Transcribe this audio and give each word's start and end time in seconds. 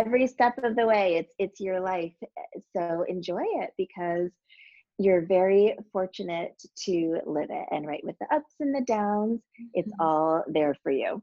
every 0.00 0.26
step 0.26 0.56
of 0.64 0.76
the 0.76 0.86
way 0.86 1.16
it's 1.16 1.34
it's 1.38 1.60
your 1.60 1.78
life 1.78 2.14
so 2.74 3.04
enjoy 3.06 3.42
it 3.42 3.70
because 3.76 4.30
you're 4.96 5.26
very 5.26 5.76
fortunate 5.92 6.54
to 6.74 7.20
live 7.26 7.48
it 7.50 7.66
and 7.70 7.86
right 7.86 8.02
with 8.02 8.16
the 8.18 8.34
ups 8.34 8.54
and 8.60 8.74
the 8.74 8.80
downs 8.86 9.42
it's 9.74 9.90
mm-hmm. 9.90 10.00
all 10.00 10.42
there 10.48 10.74
for 10.82 10.90
you 10.90 11.22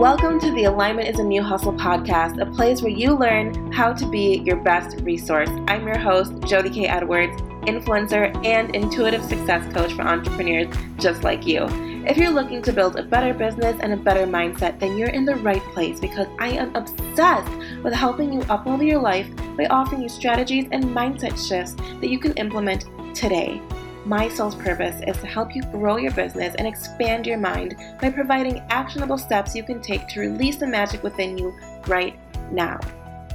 Welcome 0.00 0.40
to 0.40 0.50
the 0.52 0.64
Alignment 0.64 1.08
is 1.08 1.18
a 1.18 1.22
New 1.22 1.42
Hustle 1.42 1.74
podcast, 1.74 2.40
a 2.40 2.50
place 2.50 2.80
where 2.80 2.90
you 2.90 3.14
learn 3.14 3.70
how 3.70 3.92
to 3.92 4.08
be 4.08 4.38
your 4.46 4.56
best 4.56 4.98
resource. 5.02 5.50
I'm 5.68 5.86
your 5.86 5.98
host, 5.98 6.32
Jody 6.46 6.70
K. 6.70 6.86
Edwards, 6.86 7.36
influencer 7.66 8.34
and 8.44 8.74
intuitive 8.74 9.24
success 9.24 9.72
coach 9.72 9.92
for 9.92 10.02
entrepreneurs 10.02 10.74
just 10.98 11.22
like 11.24 11.46
you. 11.46 11.66
If 12.06 12.16
you're 12.16 12.30
looking 12.30 12.62
to 12.62 12.72
build 12.72 12.96
a 12.96 13.02
better 13.02 13.34
business 13.34 13.76
and 13.80 13.92
a 13.92 13.96
better 13.96 14.26
mindset, 14.26 14.80
then 14.80 14.96
you're 14.96 15.08
in 15.08 15.24
the 15.24 15.36
right 15.36 15.62
place 15.74 16.00
because 16.00 16.26
I 16.38 16.48
am 16.48 16.74
obsessed 16.74 17.52
with 17.82 17.92
helping 17.92 18.32
you 18.32 18.40
uplevel 18.40 18.86
your 18.86 19.00
life 19.00 19.28
by 19.56 19.66
offering 19.66 20.02
you 20.02 20.08
strategies 20.08 20.66
and 20.72 20.84
mindset 20.84 21.36
shifts 21.46 21.74
that 22.00 22.08
you 22.08 22.18
can 22.18 22.32
implement 22.32 22.86
today. 23.14 23.60
My 24.06 24.28
soul's 24.28 24.54
purpose 24.54 25.00
is 25.06 25.18
to 25.18 25.26
help 25.26 25.54
you 25.54 25.62
grow 25.64 25.98
your 25.98 26.12
business 26.12 26.54
and 26.54 26.66
expand 26.66 27.26
your 27.26 27.38
mind 27.38 27.76
by 28.00 28.10
providing 28.10 28.60
actionable 28.70 29.18
steps 29.18 29.54
you 29.54 29.62
can 29.62 29.82
take 29.82 30.08
to 30.08 30.20
release 30.20 30.56
the 30.56 30.66
magic 30.66 31.02
within 31.02 31.36
you 31.36 31.54
right 31.86 32.18
now. 32.50 32.80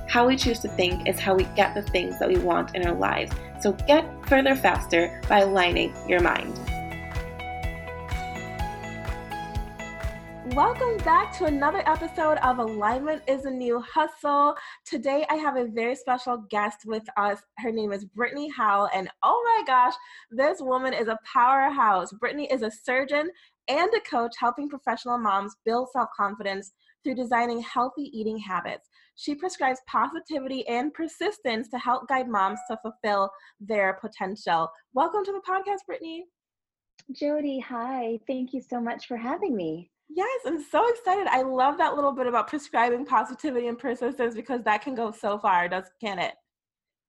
How 0.07 0.27
we 0.27 0.37
choose 0.37 0.59
to 0.59 0.67
think 0.69 1.09
is 1.09 1.19
how 1.19 1.35
we 1.35 1.45
get 1.55 1.73
the 1.73 1.81
things 1.81 2.19
that 2.19 2.29
we 2.29 2.37
want 2.37 2.75
in 2.75 2.85
our 2.85 2.93
lives. 2.93 3.31
So 3.59 3.73
get 3.73 4.05
further 4.27 4.55
faster 4.55 5.19
by 5.27 5.39
aligning 5.39 5.93
your 6.07 6.21
mind. 6.21 6.53
Welcome 10.53 10.97
back 11.03 11.35
to 11.39 11.45
another 11.45 11.81
episode 11.87 12.37
of 12.37 12.59
Alignment 12.59 13.23
is 13.27 13.45
a 13.45 13.51
New 13.51 13.81
Hustle. 13.81 14.55
Today 14.85 15.25
I 15.29 15.35
have 15.35 15.57
a 15.57 15.65
very 15.65 15.95
special 15.95 16.37
guest 16.49 16.85
with 16.85 17.03
us. 17.17 17.39
Her 17.57 17.71
name 17.71 17.91
is 17.91 18.05
Brittany 18.05 18.47
Howell, 18.55 18.89
and 18.93 19.09
oh 19.23 19.43
my 19.43 19.65
gosh, 19.65 19.95
this 20.29 20.61
woman 20.61 20.93
is 20.93 21.07
a 21.07 21.19
powerhouse. 21.33 22.13
Brittany 22.13 22.47
is 22.51 22.61
a 22.61 22.71
surgeon 22.71 23.31
and 23.67 23.91
a 23.93 24.09
coach 24.09 24.35
helping 24.39 24.69
professional 24.69 25.17
moms 25.17 25.55
build 25.65 25.89
self 25.91 26.09
confidence 26.15 26.71
through 27.03 27.15
designing 27.15 27.61
healthy 27.61 28.09
eating 28.13 28.37
habits. 28.37 28.87
She 29.15 29.33
prescribes 29.33 29.79
positivity 29.87 30.67
and 30.67 30.93
persistence 30.93 31.69
to 31.69 31.77
help 31.77 32.07
guide 32.09 32.27
moms 32.27 32.59
to 32.69 32.77
fulfill 32.81 33.29
their 33.61 33.93
potential. 34.01 34.69
Welcome 34.93 35.23
to 35.23 35.31
the 35.31 35.41
podcast, 35.47 35.85
Brittany. 35.87 36.25
Jody, 37.13 37.59
hi. 37.59 38.19
Thank 38.27 38.53
you 38.53 38.61
so 38.61 38.81
much 38.81 39.07
for 39.07 39.15
having 39.15 39.55
me. 39.55 39.89
Yes, 40.09 40.41
I'm 40.45 40.61
so 40.61 40.87
excited. 40.89 41.27
I 41.27 41.41
love 41.43 41.77
that 41.77 41.95
little 41.95 42.11
bit 42.11 42.27
about 42.27 42.47
prescribing 42.47 43.05
positivity 43.05 43.67
and 43.67 43.79
persistence 43.79 44.35
because 44.35 44.63
that 44.63 44.81
can 44.81 44.95
go 44.95 45.11
so 45.11 45.39
far, 45.39 45.69
does 45.69 45.85
can 46.01 46.19
it? 46.19 46.33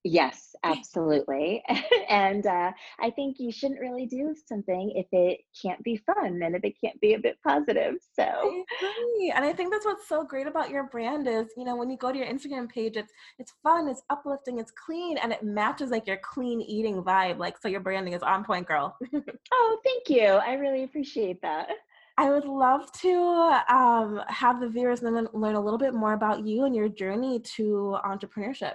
Yes, 0.07 0.55
absolutely. 0.63 1.65
and 2.09 2.47
uh, 2.47 2.71
I 3.01 3.11
think 3.11 3.39
you 3.41 3.51
shouldn't 3.51 3.81
really 3.81 4.07
do 4.07 4.37
something 4.47 4.93
if 4.95 5.07
it 5.11 5.41
can't 5.61 5.83
be 5.83 5.97
fun 5.97 6.41
and 6.45 6.55
if 6.55 6.63
it 6.63 6.75
can't 6.83 7.01
be 7.01 7.15
a 7.15 7.19
bit 7.19 7.39
positive. 7.45 7.95
So, 8.15 8.23
I 8.23 9.31
and 9.35 9.45
I 9.45 9.53
think 9.53 9.73
that's 9.73 9.85
what's 9.85 10.09
so 10.09 10.23
great 10.23 10.47
about 10.47 10.71
your 10.71 10.85
brand 10.85 11.27
is, 11.27 11.47
you 11.57 11.65
know, 11.65 11.75
when 11.75 11.91
you 11.91 11.97
go 11.97 12.13
to 12.13 12.19
your 12.19 12.29
Instagram 12.29 12.69
page, 12.69 12.97
it's 12.97 13.13
it's 13.41 13.55
fun, 13.65 13.89
it's 13.89 14.03
uplifting, 14.09 14.61
it's 14.61 14.71
clean, 14.71 15.19
and 15.19 15.33
it 15.33 15.43
matches 15.43 15.91
like 15.91 16.07
your 16.07 16.19
clean 16.19 16.61
eating 16.61 17.03
vibe. 17.03 17.39
Like, 17.39 17.59
so 17.61 17.67
your 17.67 17.81
branding 17.81 18.15
is 18.15 18.23
on 18.23 18.45
point, 18.45 18.69
girl. 18.69 18.97
oh, 19.53 19.79
thank 19.85 20.09
you. 20.09 20.23
I 20.23 20.53
really 20.53 20.85
appreciate 20.85 21.43
that. 21.43 21.69
I 22.17 22.31
would 22.31 22.45
love 22.45 22.91
to 23.03 23.61
um, 23.69 24.23
have 24.29 24.61
the 24.61 24.69
viewers 24.69 25.03
learn, 25.03 25.29
learn 25.35 25.57
a 25.57 25.61
little 25.61 25.79
bit 25.79 25.95
more 25.95 26.13
about 26.13 26.47
you 26.47 26.65
and 26.65 26.75
your 26.77 26.89
journey 26.89 27.41
to 27.57 27.99
entrepreneurship. 28.05 28.75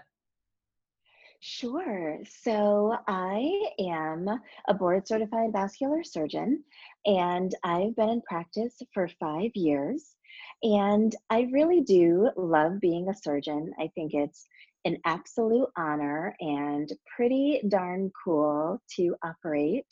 Sure. 1.43 2.19
So 2.25 2.97
I 3.07 3.71
am 3.79 4.29
a 4.67 4.73
board 4.75 5.07
certified 5.07 5.51
vascular 5.53 6.03
surgeon, 6.03 6.63
and 7.05 7.53
I've 7.63 7.95
been 7.95 8.09
in 8.09 8.21
practice 8.21 8.79
for 8.93 9.07
five 9.19 9.51
years. 9.55 10.15
And 10.63 11.15
I 11.31 11.49
really 11.51 11.81
do 11.81 12.29
love 12.37 12.79
being 12.79 13.09
a 13.09 13.15
surgeon. 13.15 13.73
I 13.79 13.87
think 13.95 14.13
it's 14.13 14.47
an 14.85 14.97
absolute 15.05 15.67
honor 15.75 16.35
and 16.39 16.91
pretty 17.15 17.61
darn 17.67 18.11
cool 18.23 18.79
to 18.95 19.15
operate 19.23 19.87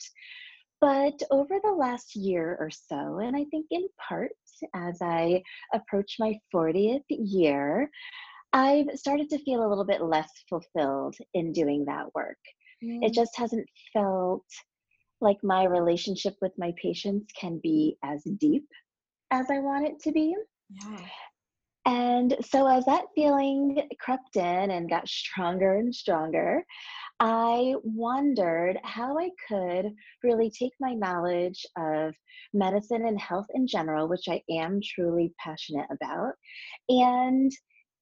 but 0.80 1.22
over 1.30 1.58
the 1.62 1.72
last 1.72 2.16
year 2.16 2.56
or 2.58 2.70
so, 2.70 3.18
and 3.18 3.36
I 3.36 3.44
think 3.50 3.66
in 3.70 3.86
part 4.08 4.32
as 4.74 4.98
I 5.02 5.42
approach 5.74 6.16
my 6.18 6.38
40th 6.50 7.04
year, 7.10 7.90
I've 8.52 8.86
started 8.94 9.30
to 9.30 9.38
feel 9.44 9.64
a 9.64 9.68
little 9.68 9.84
bit 9.84 10.02
less 10.02 10.30
fulfilled 10.48 11.16
in 11.34 11.52
doing 11.52 11.84
that 11.86 12.14
work. 12.14 12.38
Mm. 12.82 13.04
It 13.04 13.14
just 13.14 13.36
hasn't 13.36 13.66
felt 13.92 14.44
like 15.20 15.38
my 15.42 15.64
relationship 15.64 16.34
with 16.40 16.52
my 16.58 16.72
patients 16.80 17.32
can 17.38 17.60
be 17.62 17.96
as 18.02 18.22
deep 18.38 18.66
as 19.30 19.50
I 19.50 19.58
want 19.60 19.86
it 19.86 20.00
to 20.00 20.12
be. 20.12 20.34
Yeah. 20.70 21.06
And 21.86 22.36
so, 22.42 22.66
as 22.66 22.84
that 22.84 23.06
feeling 23.14 23.88
crept 24.00 24.36
in 24.36 24.70
and 24.70 24.90
got 24.90 25.08
stronger 25.08 25.76
and 25.76 25.94
stronger, 25.94 26.62
I 27.20 27.74
wondered 27.82 28.78
how 28.84 29.18
I 29.18 29.30
could 29.48 29.86
really 30.22 30.50
take 30.50 30.72
my 30.78 30.92
knowledge 30.92 31.64
of 31.78 32.14
medicine 32.52 33.06
and 33.06 33.18
health 33.18 33.46
in 33.54 33.66
general, 33.66 34.08
which 34.08 34.28
I 34.28 34.42
am 34.50 34.80
truly 34.82 35.32
passionate 35.42 35.88
about, 35.90 36.34
and 36.88 37.50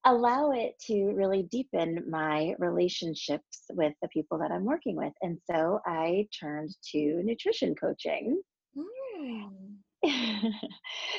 allow 0.04 0.52
it 0.52 0.74
to 0.86 1.12
really 1.12 1.42
deepen 1.44 2.04
my 2.08 2.54
relationships 2.58 3.64
with 3.70 3.94
the 4.02 4.08
people 4.08 4.38
that 4.38 4.50
I'm 4.50 4.64
working 4.64 4.96
with. 4.96 5.12
And 5.22 5.38
so 5.50 5.80
I 5.86 6.26
turned 6.38 6.70
to 6.92 7.22
nutrition 7.24 7.74
coaching. 7.74 8.40
Mm. 8.76 9.78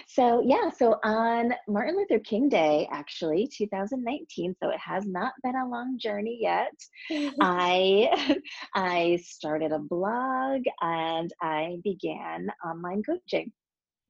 so 0.08 0.42
yeah 0.46 0.70
so 0.70 0.98
on 1.04 1.54
martin 1.68 1.98
luther 1.98 2.20
king 2.20 2.48
day 2.48 2.88
actually 2.94 3.50
2019 3.54 4.56
so 4.62 4.70
it 4.70 4.80
has 4.80 5.06
not 5.06 5.34
been 5.44 5.56
a 5.58 5.68
long 5.68 5.98
journey 6.00 6.38
yet 6.40 6.72
i 7.42 8.38
i 8.76 9.20
started 9.22 9.74
a 9.74 9.80
blog 9.80 10.62
and 10.82 11.34
i 11.42 11.78
began 11.84 12.48
online 12.66 13.04
coaching 13.04 13.52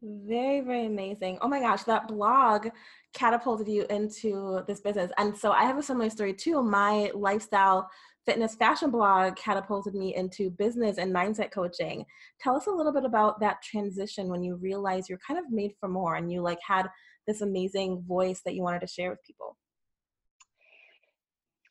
very 0.01 0.61
very 0.61 0.85
amazing 0.85 1.37
oh 1.41 1.47
my 1.47 1.59
gosh 1.59 1.83
that 1.83 2.07
blog 2.07 2.67
catapulted 3.13 3.67
you 3.67 3.85
into 3.89 4.61
this 4.65 4.79
business 4.79 5.11
and 5.17 5.35
so 5.37 5.51
i 5.51 5.63
have 5.63 5.77
a 5.77 5.83
similar 5.83 6.09
story 6.09 6.33
too 6.33 6.63
my 6.63 7.11
lifestyle 7.13 7.89
fitness 8.29 8.53
fashion 8.53 8.91
blog 8.91 9.35
catapulted 9.35 9.95
me 9.95 10.15
into 10.15 10.51
business 10.51 10.99
and 10.99 11.11
mindset 11.11 11.49
coaching. 11.51 12.05
Tell 12.39 12.55
us 12.55 12.67
a 12.67 12.71
little 12.71 12.93
bit 12.93 13.03
about 13.03 13.39
that 13.39 13.63
transition 13.63 14.29
when 14.29 14.43
you 14.43 14.55
realize 14.57 15.09
you're 15.09 15.17
kind 15.25 15.39
of 15.39 15.51
made 15.51 15.71
for 15.79 15.89
more 15.89 16.15
and 16.15 16.31
you 16.31 16.41
like 16.43 16.59
had 16.63 16.87
this 17.25 17.41
amazing 17.41 18.03
voice 18.07 18.41
that 18.45 18.53
you 18.53 18.61
wanted 18.61 18.81
to 18.81 18.87
share 18.87 19.09
with 19.09 19.23
people. 19.25 19.57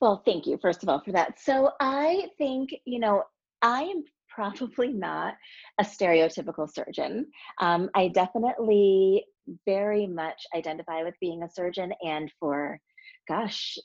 Well, 0.00 0.22
thank 0.24 0.48
you, 0.48 0.58
first 0.60 0.82
of 0.82 0.88
all, 0.88 1.00
for 1.00 1.12
that. 1.12 1.38
So 1.38 1.70
I 1.80 2.28
think, 2.38 2.70
you 2.84 2.98
know, 2.98 3.22
I 3.62 3.82
am 3.82 4.02
probably 4.38 4.92
not 4.92 5.34
a 5.80 5.84
stereotypical 5.84 6.72
surgeon. 6.72 7.26
Um, 7.60 7.90
I 7.94 8.06
definitely 8.06 9.24
very 9.66 10.06
much 10.06 10.40
identify 10.54 11.02
with 11.02 11.14
being 11.20 11.42
a 11.42 11.50
surgeon, 11.50 11.92
and 12.02 12.30
for 12.38 12.80
gosh, 13.26 13.76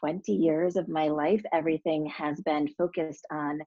20 0.00 0.32
years 0.32 0.76
of 0.76 0.88
my 0.88 1.08
life, 1.08 1.42
everything 1.52 2.06
has 2.06 2.40
been 2.40 2.68
focused 2.76 3.24
on 3.30 3.60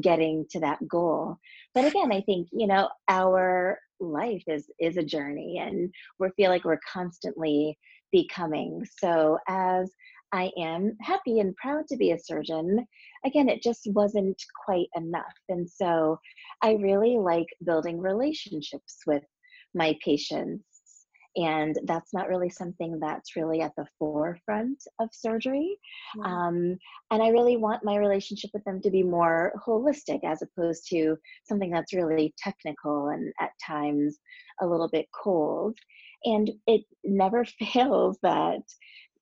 getting 0.00 0.46
to 0.50 0.60
that 0.60 0.78
goal. 0.88 1.36
But 1.74 1.84
again, 1.84 2.10
I 2.10 2.22
think, 2.22 2.48
you 2.52 2.66
know, 2.66 2.88
our 3.08 3.78
life 4.00 4.44
is 4.46 4.70
is 4.78 4.96
a 4.96 5.02
journey 5.02 5.58
and 5.58 5.92
we 6.18 6.28
feel 6.36 6.50
like 6.50 6.64
we're 6.64 6.80
constantly 6.90 7.76
becoming. 8.12 8.86
So 8.98 9.38
as 9.48 9.92
I 10.32 10.50
am 10.58 10.96
happy 11.00 11.40
and 11.40 11.56
proud 11.56 11.86
to 11.88 11.96
be 11.96 12.12
a 12.12 12.18
surgeon. 12.18 12.86
Again, 13.24 13.48
it 13.48 13.62
just 13.62 13.88
wasn't 13.92 14.40
quite 14.64 14.88
enough. 14.96 15.34
And 15.48 15.68
so 15.68 16.18
I 16.62 16.74
really 16.74 17.16
like 17.16 17.46
building 17.64 18.00
relationships 18.00 18.98
with 19.06 19.24
my 19.74 19.96
patients 20.04 20.64
and 21.36 21.78
that's 21.84 22.12
not 22.12 22.28
really 22.28 22.50
something 22.50 22.98
that's 22.98 23.36
really 23.36 23.60
at 23.60 23.72
the 23.76 23.86
forefront 23.98 24.82
of 24.98 25.08
surgery 25.12 25.78
um, 26.24 26.76
and 27.10 27.22
i 27.22 27.28
really 27.28 27.56
want 27.56 27.84
my 27.84 27.96
relationship 27.96 28.50
with 28.52 28.64
them 28.64 28.80
to 28.80 28.90
be 28.90 29.02
more 29.02 29.52
holistic 29.66 30.20
as 30.24 30.42
opposed 30.42 30.88
to 30.88 31.16
something 31.44 31.70
that's 31.70 31.92
really 31.92 32.34
technical 32.38 33.08
and 33.08 33.32
at 33.40 33.50
times 33.64 34.18
a 34.62 34.66
little 34.66 34.88
bit 34.88 35.06
cold 35.14 35.76
and 36.24 36.50
it 36.66 36.82
never 37.04 37.44
fails 37.72 38.18
that 38.22 38.62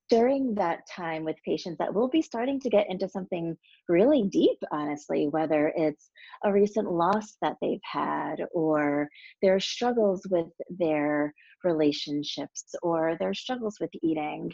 during 0.09 0.55
that 0.55 0.87
time 0.95 1.25
with 1.25 1.37
patients 1.45 1.79
that 1.79 1.93
we'll 1.93 2.09
be 2.09 2.23
starting 2.23 2.61
to 2.61 2.71
get 2.71 2.89
into 2.89 3.09
something 3.09 3.57
really 3.89 4.25
deep, 4.25 4.59
honestly, 4.71 5.27
whether 5.29 5.73
it's 5.77 6.11
a 6.45 6.53
recent 6.53 6.91
loss 6.91 7.37
that 7.43 7.57
they've 7.61 7.81
had, 7.83 8.37
or 8.53 9.09
their 9.43 9.59
struggles 9.59 10.23
with 10.31 10.49
their 10.71 11.35
relationships, 11.65 12.75
or 12.83 13.17
their 13.19 13.35
struggles 13.35 13.79
with 13.81 13.91
eating. 14.03 14.53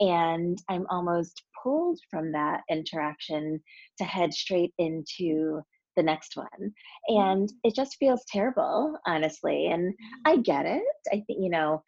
And 0.00 0.58
I'm 0.68 0.86
almost 0.90 1.42
pulled 1.62 1.98
from 2.10 2.32
that 2.32 2.60
interaction 2.70 3.60
to 3.98 4.04
head 4.04 4.34
straight 4.34 4.74
into 4.78 5.62
the 5.96 6.02
next 6.02 6.36
one. 6.36 6.72
And 7.08 7.48
mm-hmm. 7.48 7.56
it 7.64 7.74
just 7.74 7.96
feels 7.98 8.24
terrible, 8.28 8.96
honestly. 9.06 9.66
And 9.66 9.94
I 10.24 10.34
mm-hmm. 10.34 10.42
get 10.42 10.66
it. 10.66 10.82
I 11.08 11.22
think, 11.26 11.38
you 11.40 11.50
know, 11.50 11.82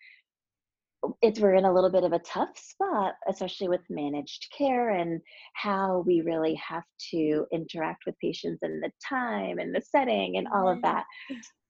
it's 1.21 1.41
we're 1.41 1.55
in 1.55 1.65
a 1.65 1.73
little 1.73 1.91
bit 1.91 2.05
of 2.05 2.13
a 2.13 2.19
tough 2.21 2.57
spot, 2.57 3.15
especially 3.29 3.69
with 3.69 3.81
managed 3.91 4.47
care 4.57 4.91
and 4.91 5.21
how 5.55 6.05
we 6.07 6.21
really 6.21 6.55
have 6.55 6.85
to 7.11 7.47
interact 7.53 8.05
with 8.07 8.19
patients 8.21 8.61
and 8.63 8.83
the 8.83 8.91
time 9.07 9.59
and 9.59 9.75
the 9.75 9.81
setting 9.81 10.37
and 10.37 10.47
all 10.55 10.69
of 10.69 10.81
that. 10.83 11.05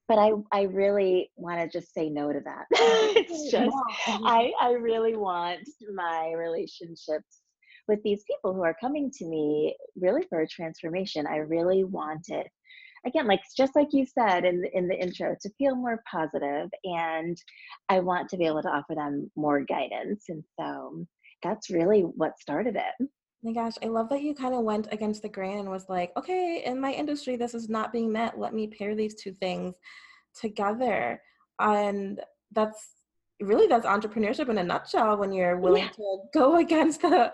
But 0.07 0.19
I, 0.19 0.31
I 0.51 0.63
really 0.63 1.31
want 1.35 1.59
to 1.59 1.79
just 1.79 1.93
say 1.93 2.09
no 2.09 2.31
to 2.31 2.41
that. 2.45 2.65
it's 2.71 3.51
just 3.51 3.75
I, 4.07 4.51
I 4.61 4.71
really 4.73 5.15
want 5.15 5.67
my 5.95 6.33
relationships 6.33 7.41
with 7.87 7.99
these 8.03 8.23
people 8.29 8.53
who 8.53 8.63
are 8.63 8.75
coming 8.79 9.11
to 9.11 9.25
me 9.25 9.75
really 9.95 10.25
for 10.29 10.41
a 10.41 10.47
transformation. 10.47 11.25
I 11.27 11.37
really 11.37 11.83
want 11.83 12.25
it 12.29 12.47
again 13.05 13.27
like 13.27 13.41
just 13.55 13.75
like 13.75 13.89
you 13.91 14.05
said 14.05 14.45
in 14.45 14.61
the, 14.61 14.77
in 14.77 14.87
the 14.87 14.95
intro 14.95 15.35
to 15.41 15.49
feel 15.57 15.75
more 15.75 16.03
positive 16.09 16.69
and 16.83 17.37
i 17.89 17.99
want 17.99 18.29
to 18.29 18.37
be 18.37 18.45
able 18.45 18.61
to 18.61 18.69
offer 18.69 18.95
them 18.95 19.29
more 19.35 19.61
guidance 19.61 20.25
and 20.29 20.43
so 20.59 21.05
that's 21.41 21.69
really 21.69 22.01
what 22.01 22.39
started 22.39 22.75
it 22.75 23.07
oh 23.43 23.49
my 23.49 23.53
gosh, 23.53 23.73
I 23.83 23.87
love 23.87 24.09
that 24.09 24.21
you 24.21 24.33
kind 24.33 24.55
of 24.55 24.63
went 24.63 24.87
against 24.91 25.21
the 25.21 25.29
grain 25.29 25.59
and 25.59 25.69
was 25.69 25.89
like, 25.89 26.11
okay, 26.15 26.63
in 26.65 26.79
my 26.79 26.91
industry, 26.93 27.35
this 27.35 27.53
is 27.53 27.69
not 27.69 27.91
being 27.91 28.11
met. 28.11 28.39
Let 28.39 28.53
me 28.53 28.67
pair 28.67 28.95
these 28.95 29.15
two 29.15 29.33
things 29.33 29.75
together. 30.39 31.21
And 31.59 32.21
that's 32.53 32.95
really 33.41 33.67
that's 33.67 33.85
entrepreneurship 33.85 34.47
in 34.47 34.57
a 34.59 34.63
nutshell 34.63 35.17
when 35.17 35.33
you're 35.33 35.57
willing 35.57 35.83
yeah. 35.83 35.89
to 35.89 36.17
go 36.33 36.55
against 36.59 37.01
the 37.01 37.33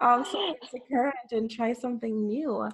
um 0.00 0.24
the 0.72 0.80
current 0.92 1.14
and 1.32 1.50
try 1.50 1.72
something 1.72 2.26
new. 2.26 2.68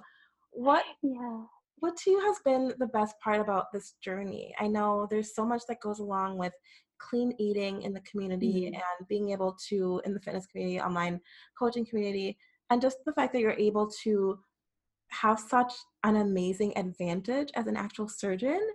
What 0.51 0.83
yeah 1.01 1.43
what 1.83 1.97
to 1.97 2.11
you 2.11 2.19
has 2.21 2.37
been 2.45 2.73
the 2.79 2.87
best 2.87 3.19
part 3.19 3.41
about 3.41 3.65
this 3.73 3.95
journey? 4.01 4.55
I 4.57 4.67
know 4.67 5.05
there's 5.11 5.35
so 5.35 5.45
much 5.45 5.63
that 5.67 5.81
goes 5.81 5.99
along 5.99 6.37
with 6.37 6.53
clean 6.97 7.33
eating 7.37 7.81
in 7.81 7.91
the 7.91 7.99
community 8.09 8.67
mm-hmm. 8.67 8.75
and 8.75 9.07
being 9.09 9.31
able 9.31 9.57
to 9.67 10.01
in 10.05 10.13
the 10.13 10.21
fitness 10.21 10.45
community, 10.45 10.79
online 10.79 11.19
coaching 11.59 11.85
community, 11.85 12.37
and 12.69 12.81
just 12.81 12.99
the 13.05 13.11
fact 13.11 13.33
that 13.33 13.41
you're 13.41 13.59
able 13.59 13.91
to 14.03 14.39
have 15.09 15.37
such 15.37 15.73
an 16.05 16.15
amazing 16.15 16.71
advantage 16.77 17.49
as 17.53 17.67
an 17.67 17.75
actual 17.75 18.07
surgeon 18.07 18.65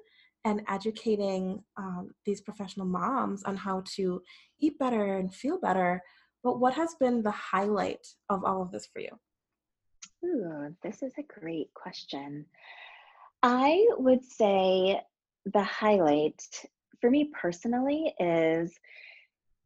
and 0.45 0.61
educating 0.69 1.65
um, 1.79 2.11
these 2.27 2.43
professional 2.43 2.85
moms 2.85 3.43
on 3.45 3.57
how 3.57 3.83
to 3.97 4.21
eat 4.61 4.79
better 4.79 5.17
and 5.17 5.35
feel 5.35 5.59
better. 5.59 6.03
But 6.45 6.61
what 6.61 6.75
has 6.75 6.95
been 7.01 7.23
the 7.23 7.31
highlight 7.31 8.07
of 8.29 8.45
all 8.45 8.61
of 8.61 8.71
this 8.71 8.87
for 8.93 9.01
you? 9.01 9.19
Ooh, 10.27 10.75
this 10.83 11.03
is 11.03 11.15
a 11.19 11.41
great 11.41 11.73
question. 11.73 12.45
I 13.43 13.87
would 13.99 14.25
say 14.25 15.01
the 15.47 15.63
highlight 15.63 16.43
for 17.01 17.11
me 17.11 17.31
personally 17.41 18.15
is 18.19 18.73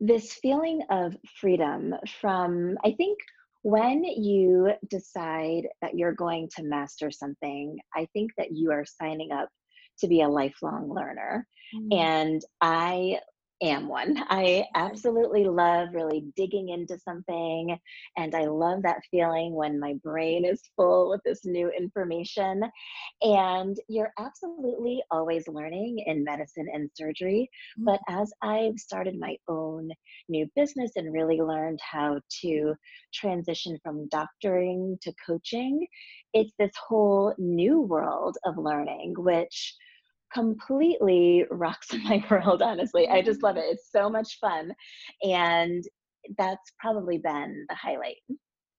this 0.01 0.35
feeling 0.35 0.83
of 0.91 1.17
freedom 1.41 1.95
from, 2.21 2.77
I 2.85 2.93
think, 2.93 3.19
when 3.63 4.03
you 4.03 4.73
decide 4.91 5.69
that 5.81 5.97
you're 5.97 6.13
going 6.13 6.49
to 6.57 6.65
master 6.65 7.11
something, 7.11 7.79
I 7.95 8.07
think 8.13 8.33
that 8.37 8.51
you 8.51 8.73
are 8.73 8.85
signing 8.85 9.31
up 9.31 9.49
to 10.01 10.09
be 10.09 10.23
a 10.23 10.29
lifelong 10.29 10.93
learner. 10.93 11.47
Mm. 11.75 11.97
And 11.97 12.45
I 12.61 13.21
am 13.63 13.89
one. 13.89 14.17
I 14.29 14.65
absolutely 14.75 15.45
love 15.45 15.89
really 15.93 16.25
digging 16.37 16.69
into 16.71 16.99
something. 16.99 17.79
And 18.17 18.35
I 18.35 18.45
love 18.45 18.83
that 18.83 19.01
feeling 19.11 19.55
when 19.55 19.81
my 19.81 19.95
brain 20.03 20.45
is 20.45 20.61
full 20.77 21.09
with 21.09 21.21
this 21.25 21.45
new 21.45 21.71
information. 21.71 22.63
And 23.23 23.77
you're 23.89 24.13
absolutely 24.19 25.03
always 25.11 25.49
learning 25.49 26.05
in 26.07 26.25
medicine 26.25 26.67
and 26.73 26.91
surgery. 26.95 27.49
Mm-hmm. 27.79 27.85
But 27.85 28.01
as 28.09 28.33
I've 28.43 28.79
started 28.79 29.19
my 29.19 29.37
own 29.49 29.91
new 30.29 30.47
business 30.57 30.93
and 30.97 31.13
really 31.13 31.41
learned 31.41 31.81
how 31.81 32.21
to 32.43 32.75
transition 33.15 33.79
from 33.83 34.09
doctoring 34.09 34.99
to 35.03 35.13
coaching, 35.25 35.87
it's 36.35 36.53
this 36.59 36.73
whole 36.89 37.35
new 37.39 37.81
world 37.81 38.37
of 38.45 38.57
learning, 38.59 39.15
which 39.17 39.75
completely 40.33 41.45
rocks 41.51 41.89
my 42.05 42.25
world, 42.31 42.63
honestly. 42.63 43.09
I 43.09 43.23
just 43.23 43.43
love 43.43 43.57
it. 43.57 43.61
Mm-hmm. 43.61 43.73
It's 43.73 43.91
so 43.93 44.09
much 44.09 44.39
fun. 44.41 44.73
And 45.23 45.85
that's 46.39 46.73
probably 46.79 47.19
been 47.19 47.67
the 47.69 47.75
highlight. 47.75 48.17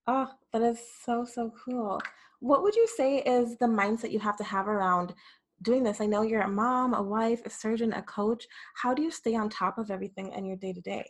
Oh, 0.08 0.30
that 0.52 0.62
is 0.62 0.80
so, 1.06 1.26
so 1.26 1.52
cool. 1.66 2.02
What 2.40 2.64
would 2.64 2.76
you 2.76 2.88
say 2.88 3.20
is 3.20 3.58
the 3.58 3.68
mindset 3.68 4.12
you 4.12 4.20
have 4.20 4.38
to 4.38 4.44
have 4.44 4.68
around 4.68 5.14
doing 5.62 5.84
this? 5.84 6.02
I 6.02 6.06
know 6.06 6.24
you're 6.24 6.42
a 6.42 6.48
mom, 6.48 6.94
a 6.94 7.02
wife, 7.02 7.42
a 7.46 7.50
surgeon, 7.50 7.94
a 7.94 8.02
coach. 8.02 8.46
How 8.76 8.94
do 8.94 9.02
you 9.02 9.12
stay 9.12 9.36
on 9.36 9.50
top 9.50 9.78
of 9.78 9.92
everything 9.92 10.34
in 10.34 10.46
your 10.46 10.58
day 10.58 10.74
to 10.74 10.82
day? 10.82 11.06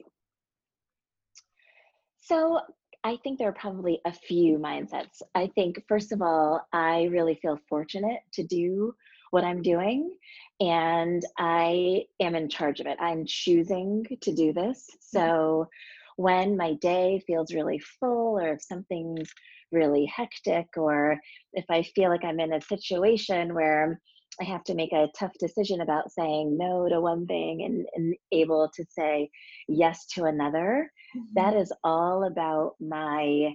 So, 2.19 2.61
I 3.05 3.17
think 3.17 3.37
there 3.37 3.49
are 3.49 3.53
probably 3.53 3.99
a 4.05 4.13
few 4.13 4.57
mindsets. 4.57 5.21
I 5.35 5.47
think, 5.55 5.83
first 5.89 6.13
of 6.13 6.21
all, 6.21 6.65
I 6.71 7.03
really 7.11 7.35
feel 7.41 7.59
fortunate 7.67 8.21
to 8.33 8.43
do 8.43 8.95
what 9.33 9.43
I'm 9.43 9.63
doing 9.63 10.15
and 10.59 11.23
I 11.39 12.03
am 12.19 12.35
in 12.35 12.49
charge 12.49 12.79
of 12.79 12.85
it. 12.85 12.99
I'm 13.01 13.25
choosing 13.25 14.05
to 14.21 14.31
do 14.31 14.53
this. 14.53 14.85
Mm-hmm. 14.91 15.17
So 15.17 15.69
when 16.17 16.55
my 16.55 16.73
day 16.75 17.23
feels 17.25 17.51
really 17.51 17.79
full 17.99 18.39
or 18.39 18.53
if 18.53 18.61
something's 18.61 19.27
really 19.71 20.05
hectic 20.05 20.67
or 20.77 21.19
if 21.53 21.65
I 21.67 21.81
feel 21.81 22.11
like 22.11 22.23
I'm 22.23 22.39
in 22.39 22.53
a 22.53 22.61
situation 22.61 23.55
where 23.55 23.99
I 24.39 24.43
have 24.43 24.63
to 24.65 24.75
make 24.75 24.93
a 24.93 25.09
tough 25.17 25.33
decision 25.39 25.81
about 25.81 26.11
saying 26.11 26.55
no 26.55 26.87
to 26.87 27.01
one 27.01 27.25
thing 27.25 27.63
and, 27.63 27.87
and 27.95 28.15
able 28.31 28.69
to 28.75 28.85
say 28.87 29.31
yes 29.67 30.05
to 30.13 30.25
another, 30.25 30.91
mm-hmm. 31.17 31.25
that 31.33 31.55
is 31.55 31.73
all 31.83 32.25
about 32.25 32.75
my 32.79 33.53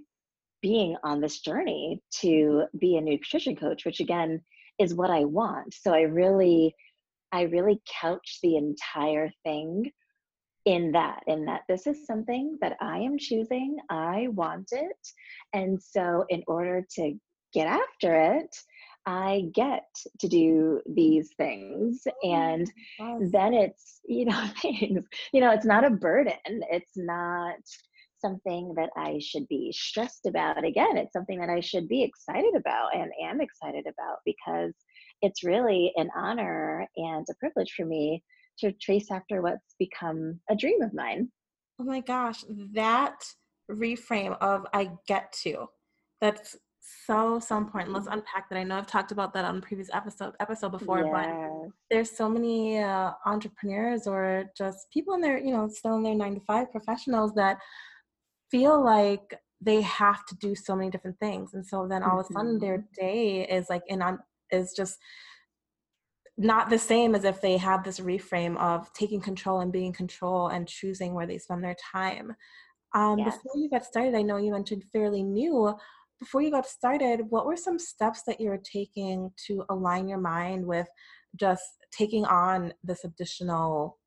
being 0.60 0.96
on 1.04 1.20
this 1.20 1.38
journey 1.38 2.02
to 2.20 2.64
be 2.80 2.96
a 2.96 3.00
nutrition 3.00 3.54
coach, 3.54 3.84
which 3.84 4.00
again 4.00 4.40
is 4.78 4.94
what 4.94 5.10
I 5.10 5.24
want. 5.24 5.74
So 5.74 5.92
I 5.92 6.02
really, 6.02 6.74
I 7.32 7.42
really 7.42 7.80
couch 8.00 8.38
the 8.42 8.56
entire 8.56 9.30
thing 9.44 9.90
in 10.64 10.92
that, 10.92 11.22
in 11.26 11.46
that 11.46 11.62
this 11.68 11.86
is 11.86 12.06
something 12.06 12.58
that 12.60 12.76
I 12.80 12.98
am 12.98 13.18
choosing. 13.18 13.76
I 13.90 14.28
want 14.30 14.68
it. 14.72 15.08
And 15.52 15.82
so 15.82 16.24
in 16.28 16.42
order 16.46 16.84
to 16.96 17.14
get 17.52 17.66
after 17.66 18.36
it, 18.38 18.54
I 19.06 19.48
get 19.54 19.86
to 20.20 20.28
do 20.28 20.82
these 20.86 21.30
things. 21.38 22.06
Oh, 22.06 22.16
and 22.20 22.70
then 23.32 23.54
it's, 23.54 24.00
you 24.06 24.26
know, 24.26 24.46
things, 24.62 25.04
you 25.32 25.40
know, 25.40 25.50
it's 25.50 25.64
not 25.64 25.84
a 25.84 25.90
burden. 25.90 26.34
It's 26.44 26.92
not 26.96 27.56
something 28.20 28.74
that 28.76 28.90
I 28.96 29.20
should 29.20 29.46
be 29.48 29.72
stressed 29.72 30.26
about. 30.26 30.64
Again, 30.64 30.96
it's 30.96 31.12
something 31.12 31.38
that 31.40 31.50
I 31.50 31.60
should 31.60 31.88
be 31.88 32.02
excited 32.02 32.54
about 32.56 32.94
and 32.94 33.10
am 33.22 33.40
excited 33.40 33.86
about 33.86 34.18
because 34.24 34.74
it's 35.22 35.44
really 35.44 35.92
an 35.96 36.10
honor 36.16 36.86
and 36.96 37.26
a 37.30 37.34
privilege 37.34 37.72
for 37.76 37.84
me 37.84 38.22
to 38.60 38.72
trace 38.72 39.10
after 39.10 39.42
what's 39.42 39.74
become 39.78 40.40
a 40.50 40.56
dream 40.56 40.82
of 40.82 40.94
mine. 40.94 41.30
Oh 41.80 41.84
my 41.84 42.00
gosh, 42.00 42.44
that 42.74 43.22
reframe 43.70 44.36
of 44.40 44.66
I 44.72 44.90
get 45.06 45.32
to. 45.44 45.66
That's 46.20 46.56
so 47.06 47.38
so 47.38 47.56
important. 47.56 47.92
Let's 47.92 48.06
unpack 48.06 48.48
that. 48.48 48.58
I 48.58 48.64
know 48.64 48.76
I've 48.76 48.86
talked 48.86 49.12
about 49.12 49.32
that 49.34 49.44
on 49.44 49.60
previous 49.60 49.90
episode 49.92 50.34
episode 50.40 50.70
before, 50.70 51.04
yes. 51.04 51.10
but 51.12 51.70
there's 51.90 52.10
so 52.10 52.28
many 52.28 52.78
uh, 52.78 53.12
entrepreneurs 53.26 54.06
or 54.06 54.44
just 54.56 54.90
people 54.92 55.14
in 55.14 55.20
their 55.20 55.38
you 55.38 55.52
know 55.52 55.68
still 55.68 55.96
in 55.96 56.02
their 56.02 56.14
nine 56.14 56.34
to 56.34 56.40
five 56.40 56.70
professionals 56.72 57.32
that 57.34 57.58
feel 58.50 58.82
like 58.82 59.38
they 59.60 59.82
have 59.82 60.24
to 60.26 60.36
do 60.36 60.54
so 60.54 60.76
many 60.76 60.90
different 60.90 61.18
things 61.18 61.54
and 61.54 61.66
so 61.66 61.86
then 61.88 62.02
all 62.02 62.20
of 62.20 62.26
a 62.30 62.32
sudden 62.32 62.58
their 62.58 62.78
mm-hmm. 62.78 63.06
day 63.06 63.48
is 63.48 63.68
like 63.68 63.82
in 63.88 64.00
on 64.02 64.18
is 64.50 64.72
just 64.76 64.98
not 66.38 66.70
the 66.70 66.78
same 66.78 67.16
as 67.16 67.24
if 67.24 67.40
they 67.40 67.56
have 67.56 67.82
this 67.82 67.98
reframe 67.98 68.56
of 68.58 68.90
taking 68.92 69.20
control 69.20 69.60
and 69.60 69.72
being 69.72 69.86
in 69.86 69.92
control 69.92 70.48
and 70.48 70.68
choosing 70.68 71.12
where 71.12 71.26
they 71.26 71.36
spend 71.36 71.64
their 71.64 71.76
time. 71.92 72.34
Um, 72.94 73.18
yes. 73.18 73.36
Before 73.36 73.60
you 73.60 73.68
got 73.68 73.84
started, 73.84 74.14
I 74.14 74.22
know 74.22 74.36
you 74.36 74.52
mentioned 74.52 74.84
fairly 74.92 75.24
new. 75.24 75.74
Before 76.20 76.40
you 76.40 76.52
got 76.52 76.66
started, 76.66 77.22
what 77.28 77.44
were 77.44 77.56
some 77.56 77.78
steps 77.78 78.22
that 78.26 78.40
you 78.40 78.50
were 78.50 78.62
taking 78.62 79.32
to 79.48 79.64
align 79.68 80.08
your 80.08 80.20
mind 80.20 80.64
with 80.64 80.86
just 81.36 81.64
taking 81.90 82.24
on 82.24 82.72
this 82.84 83.04
additional 83.04 83.98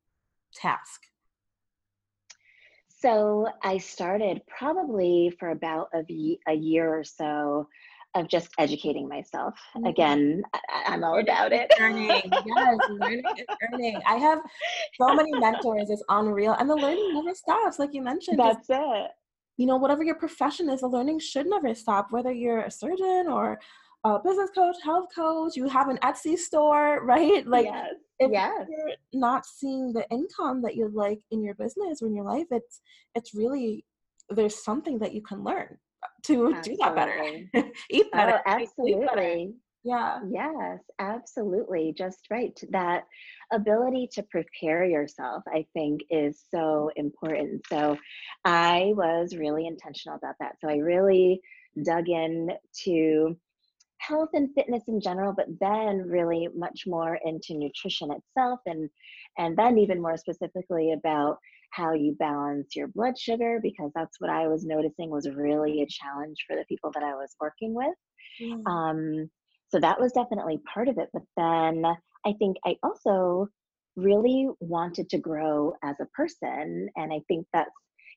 task? 0.54 1.02
So 3.02 3.48
I 3.64 3.78
started 3.78 4.42
probably 4.46 5.34
for 5.36 5.50
about 5.50 5.88
a, 5.92 6.38
a 6.46 6.54
year 6.54 6.96
or 6.96 7.02
so 7.02 7.66
of 8.14 8.28
just 8.28 8.48
educating 8.58 9.08
myself. 9.08 9.58
Mm-hmm. 9.74 9.86
Again, 9.86 10.42
I, 10.54 10.94
am 10.94 11.02
all 11.02 11.18
about 11.18 11.52
it. 11.52 11.72
Learning, 11.80 12.08
yes, 12.08 12.78
learning 12.90 13.24
is 13.36 13.46
earning. 13.72 14.00
I 14.06 14.14
have 14.16 14.38
so 15.00 15.14
many 15.14 15.32
mentors. 15.32 15.90
It's 15.90 16.04
unreal, 16.08 16.52
and 16.52 16.70
the 16.70 16.76
learning 16.76 17.12
never 17.12 17.34
stops. 17.34 17.80
Like 17.80 17.92
you 17.92 18.02
mentioned, 18.02 18.38
that's 18.38 18.68
it. 18.68 19.10
You 19.56 19.66
know, 19.66 19.76
whatever 19.76 20.04
your 20.04 20.14
profession 20.14 20.70
is, 20.70 20.82
the 20.82 20.88
learning 20.88 21.18
should 21.18 21.46
never 21.46 21.74
stop. 21.74 22.12
Whether 22.12 22.32
you're 22.32 22.60
a 22.60 22.70
surgeon 22.70 23.26
or 23.28 23.58
a 24.04 24.18
business 24.18 24.50
coach, 24.54 24.76
health 24.82 25.08
coach, 25.14 25.56
you 25.56 25.68
have 25.68 25.88
an 25.88 25.98
Etsy 25.98 26.36
store, 26.36 27.00
right? 27.04 27.46
Like, 27.46 27.66
yes. 27.66 27.94
if 28.18 28.32
yes. 28.32 28.66
you're 28.68 28.92
not 29.12 29.46
seeing 29.46 29.92
the 29.92 30.08
income 30.10 30.62
that 30.62 30.76
you'd 30.76 30.94
like 30.94 31.20
in 31.30 31.42
your 31.42 31.54
business 31.54 32.02
or 32.02 32.06
in 32.06 32.14
your 32.14 32.24
life, 32.24 32.46
it's 32.50 32.80
it's 33.14 33.34
really 33.34 33.84
there's 34.28 34.64
something 34.64 34.98
that 34.98 35.12
you 35.12 35.22
can 35.22 35.44
learn 35.44 35.76
to 36.24 36.54
absolutely. 36.54 36.62
do 36.62 36.76
that 36.80 36.94
better. 36.94 37.70
Eat 37.90 38.06
oh, 38.12 38.16
better. 38.16 38.40
Oh, 38.46 38.50
absolutely. 38.50 39.06
Better. 39.06 39.46
Yeah. 39.84 40.20
Yes, 40.30 40.78
absolutely. 41.00 41.92
Just 41.96 42.26
right. 42.30 42.58
That 42.70 43.04
ability 43.52 44.08
to 44.12 44.22
prepare 44.22 44.84
yourself, 44.84 45.42
I 45.48 45.66
think, 45.74 46.02
is 46.08 46.44
so 46.50 46.90
important. 46.96 47.66
So 47.68 47.96
I 48.44 48.92
was 48.94 49.36
really 49.36 49.66
intentional 49.66 50.16
about 50.16 50.36
that. 50.38 50.54
So 50.60 50.68
I 50.68 50.76
really 50.76 51.40
dug 51.84 52.08
in 52.08 52.50
to 52.84 53.36
health 54.06 54.30
and 54.34 54.52
fitness 54.54 54.82
in 54.88 55.00
general, 55.00 55.32
but 55.32 55.46
then 55.60 55.98
really 55.98 56.48
much 56.54 56.84
more 56.86 57.18
into 57.24 57.54
nutrition 57.54 58.10
itself 58.10 58.60
and 58.66 58.90
and 59.38 59.56
then 59.56 59.78
even 59.78 60.02
more 60.02 60.16
specifically 60.16 60.92
about 60.92 61.38
how 61.70 61.92
you 61.92 62.14
balance 62.18 62.76
your 62.76 62.88
blood 62.88 63.18
sugar 63.18 63.58
because 63.62 63.90
that's 63.94 64.20
what 64.20 64.30
I 64.30 64.46
was 64.46 64.64
noticing 64.64 65.10
was 65.10 65.28
really 65.30 65.82
a 65.82 65.86
challenge 65.86 66.36
for 66.46 66.54
the 66.54 66.66
people 66.68 66.90
that 66.92 67.02
I 67.02 67.14
was 67.14 67.34
working 67.40 67.74
with. 67.74 67.94
Mm. 68.42 68.66
Um, 68.66 69.30
so 69.68 69.80
that 69.80 69.98
was 69.98 70.12
definitely 70.12 70.60
part 70.72 70.88
of 70.88 70.98
it. 70.98 71.08
But 71.14 71.22
then 71.36 71.84
I 72.26 72.34
think 72.38 72.58
I 72.66 72.76
also 72.82 73.48
really 73.96 74.48
wanted 74.60 75.08
to 75.10 75.18
grow 75.18 75.72
as 75.82 75.96
a 76.00 76.06
person. 76.06 76.88
And 76.96 77.12
I 77.12 77.20
think 77.26 77.46
that's, 77.54 77.70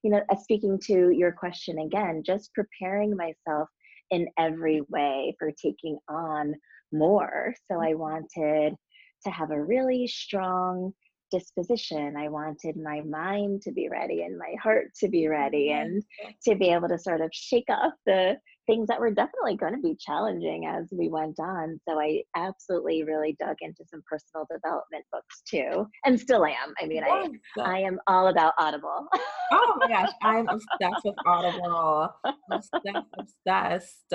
you 0.04 0.12
know, 0.12 0.22
speaking 0.42 0.78
to 0.88 1.12
your 1.12 1.32
question 1.32 1.80
again, 1.80 2.24
just 2.26 2.54
preparing 2.54 3.16
myself 3.16 3.70
in 4.16 4.30
every 4.40 4.82
way 4.90 5.36
for 5.38 5.52
taking 5.52 5.98
on 6.08 6.56
more. 6.92 7.54
So 7.70 7.82
I 7.82 7.94
wanted 7.96 8.76
to 9.24 9.30
have 9.30 9.52
a 9.52 9.64
really 9.64 10.08
strong 10.08 10.94
disposition. 11.32 12.16
I 12.16 12.30
wanted 12.30 12.78
my 12.78 13.02
mind 13.02 13.62
to 13.64 13.72
be 13.72 13.90
ready 13.90 14.22
and 14.22 14.38
my 14.38 14.54
heart 14.62 14.94
to 15.00 15.10
be 15.10 15.28
ready 15.28 15.70
mm-hmm. 15.70 15.96
and 15.96 16.04
to 16.46 16.56
be 16.56 16.70
able 16.70 16.88
to 16.88 16.98
sort 16.98 17.22
of 17.22 17.30
shake 17.34 17.70
off 17.70 17.94
the 18.06 18.38
things 18.68 18.88
that 18.88 19.00
were 19.00 19.12
definitely 19.12 19.56
going 19.56 19.74
to 19.74 19.82
be 19.82 19.96
challenging 19.96 20.66
as 20.66 20.88
we 20.92 21.10
went 21.10 21.40
on. 21.40 21.80
So 21.88 22.00
I 22.00 22.24
absolutely 22.36 23.04
really 23.04 23.36
dug 23.40 23.58
into 23.62 23.84
some 23.90 24.04
personal 24.10 24.48
development 24.52 25.06
books 25.12 25.42
too, 25.48 25.88
and 26.06 26.20
still 26.20 26.46
am. 26.46 26.74
I 26.82 26.86
mean, 26.86 27.04
yes. 27.06 27.32
I 27.60 27.76
I 27.76 27.80
am 27.80 28.00
all 28.08 28.28
about 28.28 28.54
Audible. 28.58 29.08
oh 29.52 29.78
my 29.80 29.88
gosh, 29.88 30.10
I'm 30.24 30.48
obsessed 30.48 31.04
with 31.04 31.16
Audible. 31.26 32.10
Obsessed, 32.52 33.08
obsessed. 33.18 34.14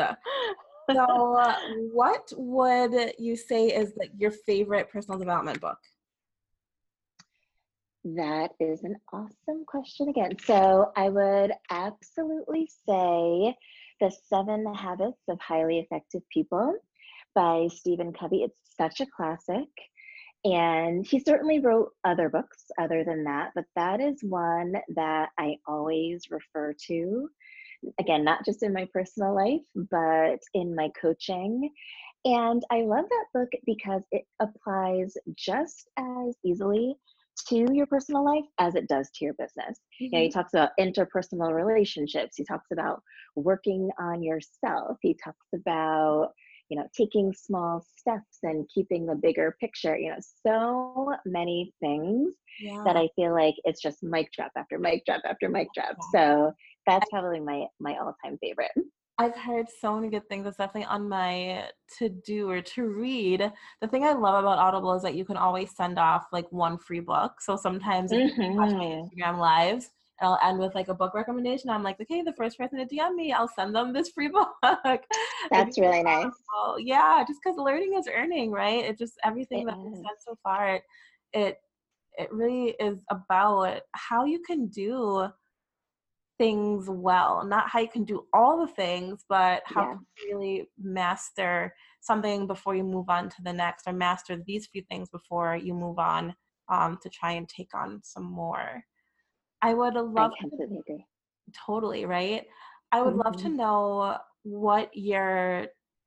So, 0.91 1.37
uh, 1.37 1.57
what 1.93 2.33
would 2.37 3.13
you 3.19 3.37
say 3.37 3.67
is 3.67 3.93
like 3.97 4.11
your 4.17 4.33
favorite 4.33 4.91
personal 4.91 5.19
development 5.19 5.61
book? 5.61 5.79
That 8.05 8.53
is 8.59 8.83
an 8.83 8.97
awesome 9.13 9.65
question 9.67 10.09
again. 10.09 10.33
So 10.45 10.91
I 10.97 11.11
would 11.11 11.53
absolutely 11.71 12.69
say 12.89 13.55
The 14.01 14.11
Seven 14.31 14.75
Habits 14.75 15.21
of 15.29 15.39
Highly 15.41 15.79
Effective 15.79 16.23
People 16.33 16.75
by 17.35 17.69
Stephen 17.71 18.15
Covey. 18.15 18.43
It's 18.45 18.59
such 18.79 19.01
a 19.01 19.07
classic. 19.07 19.69
And 20.43 21.07
he 21.07 21.21
certainly 21.21 21.59
wrote 21.59 21.91
other 22.03 22.31
books 22.31 22.65
other 22.79 23.05
than 23.05 23.25
that, 23.25 23.51
but 23.55 23.67
that 23.77 24.01
is 24.01 24.25
one 24.25 24.73
that 24.97 25.29
I 25.39 25.57
always 25.67 26.31
refer 26.31 26.75
to. 26.87 27.29
Again, 27.99 28.25
not 28.25 28.47
just 28.47 28.63
in 28.63 28.73
my 28.73 28.89
personal 28.91 29.35
life, 29.35 29.61
but 29.75 30.39
in 30.55 30.75
my 30.75 30.89
coaching. 30.99 31.71
And 32.25 32.63
I 32.71 32.83
love 32.83 33.05
that 33.07 33.27
book 33.35 33.51
because 33.67 34.03
it 34.13 34.25
applies 34.41 35.15
just 35.37 35.89
as 35.99 36.35
easily 36.43 36.97
to 37.49 37.67
your 37.73 37.87
personal 37.87 38.25
life 38.25 38.45
as 38.59 38.75
it 38.75 38.89
does 38.89 39.11
to 39.15 39.25
your 39.25 39.35
business. 39.35 39.79
Mm-hmm. 39.79 40.05
You 40.05 40.11
know, 40.11 40.19
he 40.19 40.29
mm-hmm. 40.29 40.39
talks 40.39 40.55
about 40.55 40.71
interpersonal 40.79 41.53
relationships. 41.53 42.37
He 42.37 42.45
talks 42.45 42.69
about 42.73 43.03
working 43.37 43.91
on 43.99 44.23
yourself. 44.23 44.99
He 45.03 45.17
talks 45.23 45.47
about, 45.55 46.31
you 46.69 46.79
know, 46.79 46.87
taking 46.97 47.33
small 47.33 47.85
steps 47.97 48.39
and 48.43 48.69
keeping 48.73 49.07
the 49.07 49.15
bigger 49.15 49.57
picture. 49.61 49.97
You 49.97 50.11
know, 50.11 50.19
so 50.47 51.15
many 51.25 51.73
things 51.81 52.35
yeah. 52.61 52.83
that 52.85 52.97
I 52.97 53.09
feel 53.17 53.33
like 53.33 53.55
it's 53.65 53.83
just 53.83 54.03
mic 54.03 54.31
drop 54.33 54.53
after 54.57 54.79
mic 54.79 55.05
drop 55.07 55.23
after 55.25 55.49
mic 55.49 55.69
drop. 55.75 55.97
So 56.13 56.53
that's 56.87 57.09
probably 57.11 57.41
my 57.41 57.67
my 57.81 57.97
all 57.97 58.15
time 58.25 58.39
favorite. 58.41 58.73
I've 59.21 59.37
heard 59.37 59.67
so 59.83 59.97
many 59.97 60.09
good 60.09 60.27
things. 60.31 60.47
It's 60.47 60.57
definitely 60.57 60.87
on 60.87 61.07
my 61.07 61.69
to 61.99 62.09
do 62.09 62.49
or 62.49 62.63
to 62.63 62.89
read. 62.89 63.53
The 63.83 63.87
thing 63.87 64.03
I 64.03 64.15
love 64.15 64.43
about 64.43 64.59
Audible 64.59 64.95
is 64.95 65.03
that 65.03 65.15
you 65.15 65.27
can 65.27 65.37
always 65.37 65.77
send 65.77 65.99
off 65.99 66.25
like 66.33 66.51
one 66.51 66.79
free 66.79 67.01
book. 67.01 67.33
So 67.43 67.55
sometimes 67.55 68.13
mm-hmm. 68.13 68.41
you 68.41 68.53
watch 68.55 68.71
my. 68.71 68.85
Instagram 68.85 69.39
lives 69.39 69.91
and 70.19 70.31
I'll 70.31 70.39
end 70.43 70.59
with 70.59 70.75
like 70.75 70.89
a 70.89 70.95
book 70.95 71.13
recommendation. 71.13 71.69
I'm 71.69 71.83
like, 71.83 72.01
okay, 72.01 72.23
the 72.23 72.33
first 72.33 72.57
person 72.57 72.79
to 72.79 72.87
DM 72.87 73.15
me, 73.15 73.31
I'll 73.31 73.47
send 73.55 73.75
them 73.75 73.93
this 73.93 74.09
free 74.09 74.29
book. 74.63 75.03
That's 75.51 75.79
really 75.79 76.03
nice. 76.03 76.33
Yeah, 76.79 77.23
just 77.29 77.41
because 77.45 77.59
learning 77.59 77.99
is 77.99 78.09
earning, 78.11 78.51
right? 78.51 78.87
It 78.87 78.97
just 78.97 79.19
everything 79.23 79.65
it 79.65 79.67
that 79.67 79.79
we've 79.79 79.97
said 79.97 80.17
so 80.27 80.39
far, 80.43 80.77
it, 80.77 80.83
it 81.35 81.59
it 82.17 82.33
really 82.33 82.75
is 82.81 83.05
about 83.11 83.83
how 83.93 84.25
you 84.25 84.41
can 84.41 84.69
do 84.69 85.29
things 86.41 86.87
well 86.89 87.45
not 87.45 87.69
how 87.69 87.79
you 87.79 87.89
can 87.89 88.03
do 88.03 88.27
all 88.33 88.59
the 88.65 88.73
things 88.73 89.27
but 89.29 89.61
how 89.67 89.83
yeah. 89.83 89.93
to 89.93 90.35
really 90.35 90.67
master 90.83 91.71
something 92.01 92.47
before 92.47 92.75
you 92.75 92.83
move 92.83 93.11
on 93.11 93.29
to 93.29 93.37
the 93.45 93.53
next 93.53 93.87
or 93.87 93.93
master 93.93 94.43
these 94.47 94.67
few 94.67 94.83
things 94.89 95.11
before 95.11 95.55
you 95.55 95.75
move 95.75 95.99
on 95.99 96.35
um, 96.71 96.99
to 97.03 97.11
try 97.11 97.33
and 97.33 97.47
take 97.47 97.75
on 97.75 98.01
some 98.03 98.25
more 98.25 98.83
i 99.61 99.75
would 99.75 99.93
love 99.93 100.33
I 100.41 100.49
to, 100.49 100.65
agree. 100.65 101.05
totally 101.67 102.07
right 102.07 102.47
i 102.91 103.03
would 103.03 103.11
mm-hmm. 103.11 103.21
love 103.21 103.37
to 103.37 103.45
mm-hmm. 103.45 103.57
know 103.57 104.17
what 104.43 104.89
your 104.95 105.67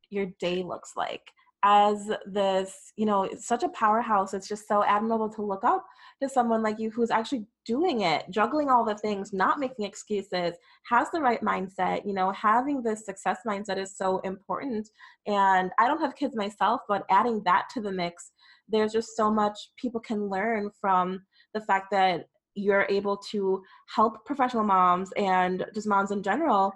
your 0.10 0.26
day 0.40 0.64
looks 0.64 0.94
like 0.98 1.22
as 1.64 2.12
this, 2.26 2.92
you 2.98 3.06
know, 3.06 3.30
such 3.38 3.64
a 3.64 3.70
powerhouse. 3.70 4.34
It's 4.34 4.48
just 4.48 4.68
so 4.68 4.84
admirable 4.84 5.30
to 5.30 5.42
look 5.42 5.64
up 5.64 5.86
to 6.22 6.28
someone 6.28 6.62
like 6.62 6.78
you 6.78 6.92
who's 6.92 7.10
actually 7.10 7.46
doing 7.66 8.02
it, 8.02 8.26
juggling 8.30 8.70
all 8.70 8.84
the 8.84 8.96
things, 8.96 9.32
not 9.32 9.60
making 9.60 9.86
excuses, 9.86 10.56
has 10.90 11.10
the 11.12 11.22
right 11.22 11.42
mindset. 11.42 12.06
You 12.06 12.14
know, 12.14 12.32
having 12.32 12.84
this 12.84 13.06
success 13.06 13.40
mindset 13.48 13.78
is 13.78 13.96
so 13.96 14.20
important. 14.20 14.90
And 15.26 15.72
I 15.80 15.88
don't 15.88 16.02
have 16.02 16.16
kids 16.16 16.36
myself, 16.36 16.82
but 16.88 17.06
adding 17.10 17.42
that 17.46 17.68
to 17.74 17.82
the 17.82 17.92
mix, 17.92 18.32
there's 18.68 18.92
just 18.92 19.16
so 19.16 19.32
much 19.32 19.58
people 19.78 20.02
can 20.02 20.30
learn 20.30 20.70
from 20.82 21.22
the 21.54 21.62
fact 21.62 21.92
that 21.92 22.28
you're 22.56 22.86
able 22.90 23.18
to 23.18 23.64
help 23.94 24.26
professional 24.26 24.64
moms 24.64 25.12
and 25.18 25.66
just 25.74 25.88
moms 25.88 26.12
in 26.12 26.22
general 26.22 26.74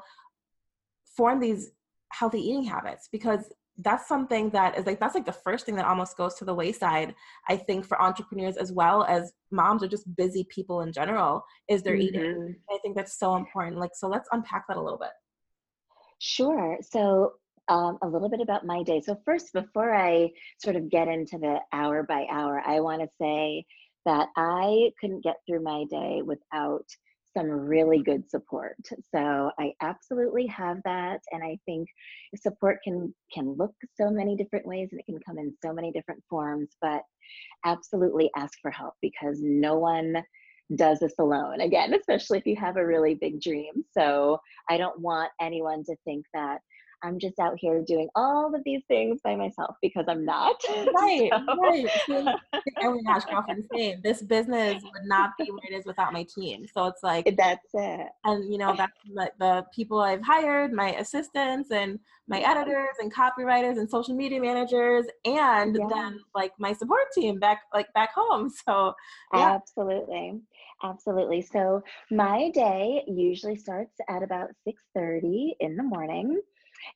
form 1.16 1.40
these 1.40 1.72
healthy 2.12 2.40
eating 2.40 2.64
habits 2.64 3.10
because 3.12 3.52
that's 3.80 4.08
something 4.08 4.50
that 4.50 4.78
is 4.78 4.86
like 4.86 5.00
that's 5.00 5.14
like 5.14 5.26
the 5.26 5.32
first 5.32 5.66
thing 5.66 5.76
that 5.76 5.86
almost 5.86 6.18
goes 6.18 6.34
to 6.34 6.44
the 6.44 6.54
wayside 6.54 7.14
i 7.48 7.56
think 7.56 7.86
for 7.86 8.02
entrepreneurs 8.02 8.58
as 8.58 8.72
well 8.72 9.04
as 9.04 9.32
moms 9.52 9.84
or 9.84 9.88
just 9.88 10.16
busy 10.16 10.48
people 10.50 10.82
in 10.82 10.92
general 10.92 11.44
is 11.70 11.84
their 11.84 11.94
mm-hmm. 11.94 12.02
eating 12.02 12.56
i 12.72 12.78
think 12.82 12.96
that's 12.96 13.18
so 13.18 13.36
important. 13.36 13.78
Like 13.78 13.92
so 13.94 14.08
let's 14.08 14.30
unpack 14.32 14.66
that 14.68 14.78
a 14.78 14.82
little 14.82 15.00
bit. 15.00 15.12
Sure. 16.20 16.78
So 16.82 17.34
um, 17.70 17.98
a 18.02 18.08
little 18.08 18.30
bit 18.30 18.42
about 18.42 18.66
my 18.66 18.82
day. 18.84 19.02
So 19.02 19.20
first 19.26 19.54
before 19.54 19.94
i 19.94 20.30
sort 20.64 20.76
of 20.76 20.90
get 20.90 21.08
into 21.08 21.38
the 21.38 21.60
hour 21.74 22.04
by 22.04 22.26
hour 22.32 22.62
i 22.66 22.80
want 22.80 23.02
to 23.02 23.10
say 23.22 23.66
that 24.06 24.30
i 24.38 24.92
couldn't 25.00 25.24
get 25.24 25.36
through 25.46 25.62
my 25.62 25.86
day 25.90 26.22
without 26.24 26.86
some 27.38 27.50
really 27.50 28.02
good 28.02 28.30
support. 28.30 28.78
So 29.14 29.52
I 29.60 29.74
absolutely 29.82 30.48
have 30.48 30.78
that 30.86 31.20
and 31.32 31.44
I 31.44 31.58
think 31.66 31.88
support 32.36 32.80
can 32.84 33.14
can 33.34 33.56
look 33.58 33.74
so 33.96 34.10
many 34.10 34.36
different 34.36 34.66
ways 34.66 34.90
and 34.92 35.00
it 35.00 35.06
can 35.06 35.20
come 35.26 35.38
in 35.38 35.54
so 35.64 35.72
many 35.72 35.92
different 35.92 36.24
forms, 36.30 36.70
but 36.82 37.04
absolutely 37.66 38.32
ask 38.36 38.58
for 38.62 38.72
help 38.72 38.96
because 39.02 39.40
no 39.42 39.78
one 39.78 40.24
does 40.76 41.00
this 41.00 41.14
alone. 41.20 41.62
Again, 41.62 41.94
especially 41.94 42.40
if 42.40 42.46
you 42.46 42.56
have 42.58 42.78
a 42.78 42.86
really 42.86 43.16
big 43.16 43.40
dream. 43.40 43.86
So 43.92 44.40
I 44.70 44.78
don't 44.78 45.00
want 45.00 45.32
anyone 45.40 45.84
to 45.86 45.96
think 46.06 46.26
that 46.34 46.60
I'm 47.04 47.20
just 47.20 47.40
out 47.40 47.58
here 47.60 47.84
doing 47.86 48.08
all 48.16 48.54
of 48.54 48.64
these 48.64 48.82
things 48.88 49.20
by 49.24 49.36
myself 49.36 49.76
because 49.82 50.06
I'm 50.08 50.26
not. 50.26 50.56
Right, 50.98 51.30
so. 52.08 52.24
right. 52.24 52.36
my 52.84 53.02
gosh, 53.06 53.26
girlfriend. 53.26 53.66
This 54.04 54.22
business 54.22 54.82
would 54.84 55.06
not 55.06 55.32
be 55.38 55.46
where 55.52 55.60
it 55.70 55.74
is 55.74 55.86
without 55.86 56.14
my 56.14 56.24
team. 56.24 56.66
So 56.74 56.86
it's 56.88 57.04
like 57.04 57.28
eh, 57.28 57.34
that's 57.38 57.68
it. 57.74 58.08
And 58.24 58.52
you 58.52 58.58
know, 58.58 58.74
that's 58.76 58.94
like 59.14 59.34
the 59.40 59.66
people 59.76 60.00
I've 60.00 60.24
hired, 60.24 60.74
my 60.74 60.94
assistants 60.94 61.72
and 61.72 62.00
my 62.28 62.40
editors 62.40 62.96
and 63.00 63.14
copywriters 63.14 63.78
and 63.78 63.90
social 63.90 64.16
media 64.16 64.42
managers, 64.42 65.06
and 65.26 65.76
yeah. 65.76 65.88
then 65.90 66.20
like 66.34 66.52
my 66.60 66.74
support 66.74 67.12
team 67.14 67.40
back 67.40 67.62
like 67.74 67.92
back 67.94 68.14
home. 68.14 68.50
So 68.68 68.94
yeah. 69.34 69.56
absolutely, 69.56 70.40
absolutely. 70.84 71.42
So 71.42 71.84
my 72.12 72.50
day 72.52 73.04
usually 73.08 73.56
starts 73.56 73.96
at 74.10 74.24
about 74.24 74.50
six 74.64 74.82
thirty 74.96 75.56
in 75.60 75.76
the 75.76 75.84
morning. 75.84 76.42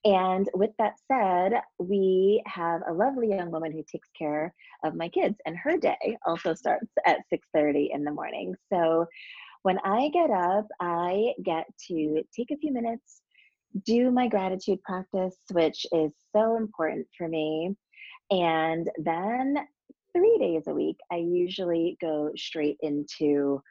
And 0.06 0.50
with 0.54 0.72
that 0.80 0.96
said, 1.12 1.62
we 1.80 2.42
have 2.46 2.82
a 2.88 2.94
lovely 2.94 3.30
young 3.30 3.52
woman 3.52 3.72
who 3.72 3.84
takes 3.90 4.10
care 4.18 4.54
of 4.84 4.96
my 4.96 5.10
kids, 5.10 5.36
and 5.46 5.58
her 5.58 5.78
day 5.78 6.18
also 6.26 6.54
starts 6.54 6.92
at 7.06 7.20
6:30 7.30 7.92
in 7.94 8.04
the 8.04 8.12
morning. 8.12 8.56
So 8.72 9.06
when 9.64 9.78
I 9.84 10.10
get 10.10 10.32
up, 10.32 10.68
I 10.80 11.34
get 11.44 11.66
to 11.88 12.24
take 12.36 12.52
a 12.52 12.58
few 12.58 12.74
minutes, 12.74 13.22
do 13.86 14.12
my 14.12 14.28
gratitude 14.28 14.82
practice, 14.84 15.38
which 15.52 15.86
is 15.92 16.12
so 16.36 16.58
important 16.58 17.08
for 17.18 17.28
me. 17.28 17.76
And 18.32 18.90
then 18.98 19.68
three 20.14 20.38
days 20.40 20.64
a 20.68 20.74
week, 20.74 20.98
I 21.12 21.18
usually 21.18 21.98
go 22.02 22.32
straight 22.36 22.78
into 22.82 23.62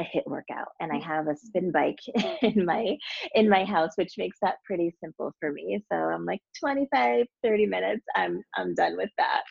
a 0.00 0.04
HIIT 0.04 0.26
workout 0.26 0.68
and 0.80 0.92
I 0.92 0.98
have 0.98 1.28
a 1.28 1.36
spin 1.36 1.70
bike 1.70 1.98
in 2.42 2.64
my 2.64 2.96
in 3.34 3.48
my 3.48 3.64
house 3.64 3.92
which 3.96 4.14
makes 4.18 4.38
that 4.42 4.56
pretty 4.64 4.94
simple 5.02 5.32
for 5.40 5.52
me. 5.52 5.84
So 5.90 5.96
I'm 5.96 6.24
like 6.24 6.40
25 6.58 7.26
30 7.42 7.66
minutes 7.66 8.04
I'm 8.16 8.42
I'm 8.56 8.74
done 8.74 8.96
with 8.96 9.10
that. 9.18 9.42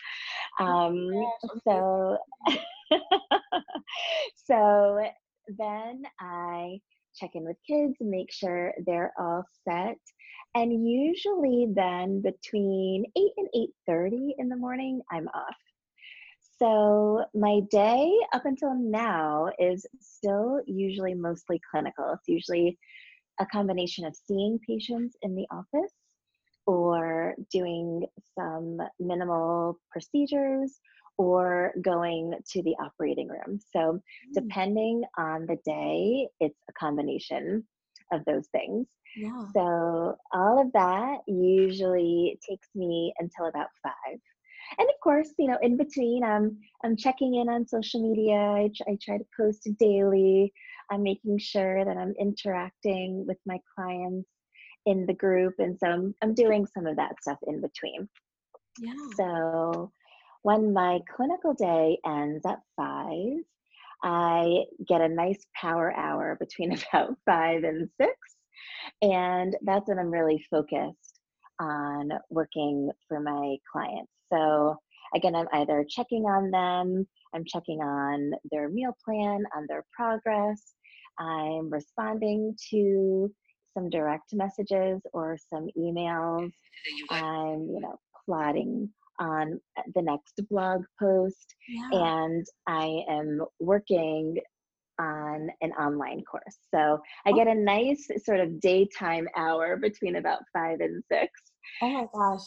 Um 0.60 1.10
so 1.68 2.18
so 4.36 5.06
then 5.58 6.04
I 6.20 6.80
check 7.16 7.32
in 7.36 7.46
with 7.46 7.58
kids 7.68 7.96
make 8.02 8.32
sure 8.32 8.74
they're 8.86 9.14
all 9.20 9.44
set 9.68 9.98
and 10.56 10.88
usually 10.88 11.68
then 11.74 12.22
between 12.22 13.06
8 13.16 13.24
and 13.38 13.50
8:30 13.90 14.36
in 14.38 14.50
the 14.50 14.56
morning 14.56 15.02
I'm 15.12 15.28
off 15.30 15.56
so, 16.64 17.26
my 17.34 17.60
day 17.72 18.10
up 18.32 18.46
until 18.46 18.74
now 18.74 19.50
is 19.60 19.86
still 20.00 20.62
usually 20.66 21.14
mostly 21.14 21.60
clinical. 21.70 22.14
It's 22.14 22.28
usually 22.28 22.78
a 23.42 23.46
combination 23.48 24.06
of 24.06 24.16
seeing 24.16 24.60
patients 24.66 25.18
in 25.24 25.36
the 25.36 25.46
office 25.52 25.92
or 26.66 27.36
doing 27.52 28.06
some 28.40 28.78
minimal 28.98 29.78
procedures 29.92 30.80
or 31.18 31.74
going 31.82 32.34
to 32.54 32.64
the 32.64 32.76
operating 32.82 33.28
room. 33.28 33.60
So, 33.74 33.80
mm. 33.80 34.00
depending 34.34 35.04
on 35.18 35.46
the 35.46 35.58
day, 35.66 36.30
it's 36.40 36.60
a 36.70 36.74
combination 36.80 37.68
of 38.14 38.24
those 38.24 38.48
things. 38.54 38.88
Yeah. 39.18 39.48
So, 39.54 40.16
all 40.32 40.62
of 40.62 40.72
that 40.72 41.18
usually 41.28 42.40
takes 42.50 42.70
me 42.74 43.14
until 43.20 43.48
about 43.48 43.68
five 43.84 44.20
and 44.78 44.90
of 44.90 45.00
course 45.02 45.30
you 45.38 45.48
know 45.48 45.58
in 45.62 45.78
between 45.78 46.24
i'm 46.24 46.58
i'm 46.84 46.96
checking 46.96 47.36
in 47.36 47.50
on 47.50 47.68
social 47.68 48.02
media. 48.02 48.36
I, 48.36 48.70
I 48.88 48.98
try 49.02 49.18
to 49.18 49.26
post 49.38 49.68
daily. 49.80 50.54
I'm 50.92 51.04
making 51.04 51.38
sure 51.40 51.86
that 51.86 51.98
i'm 51.98 52.14
interacting 52.20 53.26
with 53.28 53.38
my 53.46 53.60
clients 53.76 54.30
in 54.86 55.06
the 55.06 55.14
group. 55.14 55.56
And 55.60 55.78
so 55.80 55.88
i'm, 55.88 56.16
I'm 56.22 56.34
doing 56.34 56.66
some 56.74 56.86
of 56.86 56.96
that 56.98 57.16
stuff 57.22 57.40
in 57.48 57.62
between. 57.62 58.10
Yeah. 58.80 58.94
So 59.16 59.92
when 60.42 60.74
my 60.74 61.00
clinical 61.16 61.54
day 61.54 62.00
ends 62.06 62.46
at 62.46 62.60
five 62.76 63.38
i 64.04 64.64
get 64.88 65.00
a 65.02 65.08
nice 65.08 65.46
power 65.56 65.96
hour 65.96 66.36
between 66.40 66.74
about 66.94 67.16
five 67.26 67.64
and 67.64 67.90
six. 68.00 68.16
And 69.02 69.56
that's 69.62 69.88
when 69.88 70.00
i'm 70.00 70.12
really 70.12 70.46
focused 70.50 71.20
on 71.60 72.12
working 72.30 72.90
for 73.08 73.20
my 73.20 73.56
clients 73.72 74.12
so 74.34 74.78
again, 75.16 75.36
I'm 75.36 75.48
either 75.54 75.86
checking 75.88 76.24
on 76.24 76.52
them, 76.52 77.08
I'm 77.34 77.44
checking 77.46 77.82
on 77.82 78.32
their 78.52 78.70
meal 78.70 78.96
plan, 79.06 79.44
on 79.56 79.66
their 79.68 79.84
progress, 79.96 80.74
I'm 81.20 81.70
responding 81.70 82.56
to 82.72 83.32
some 83.74 83.90
direct 83.90 84.34
messages 84.34 85.02
or 85.14 85.38
some 85.50 85.68
emails. 85.78 86.52
I'm, 87.10 87.68
you 87.70 87.80
know, 87.82 88.00
plotting 88.26 88.90
on 89.20 89.60
uh, 89.78 89.82
the 89.96 90.02
next 90.02 90.42
blog 90.50 90.84
post, 91.00 91.56
yeah. 91.68 92.26
and 92.28 92.46
I 92.68 93.04
am 93.10 93.42
working 93.60 94.38
on 95.00 95.50
an 95.62 95.72
online 95.74 96.24
course. 96.24 96.58
So 96.74 97.00
I 97.26 97.32
oh. 97.32 97.36
get 97.36 97.48
a 97.48 97.56
nice 97.56 98.08
sort 98.24 98.40
of 98.40 98.60
daytime 98.60 99.28
hour 99.36 99.78
between 99.78 100.18
about 100.18 100.42
five 100.54 100.80
and 100.80 101.04
six. 101.12 101.32
Oh 101.82 101.90
my 101.90 102.08
gosh. 102.14 102.42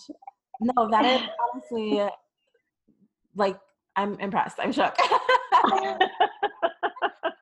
No, 0.60 0.88
that 0.90 1.04
is 1.04 1.22
honestly 1.52 2.08
like 3.36 3.58
I'm 3.94 4.18
impressed. 4.20 4.56
I'm 4.58 4.72
shook. 4.72 4.94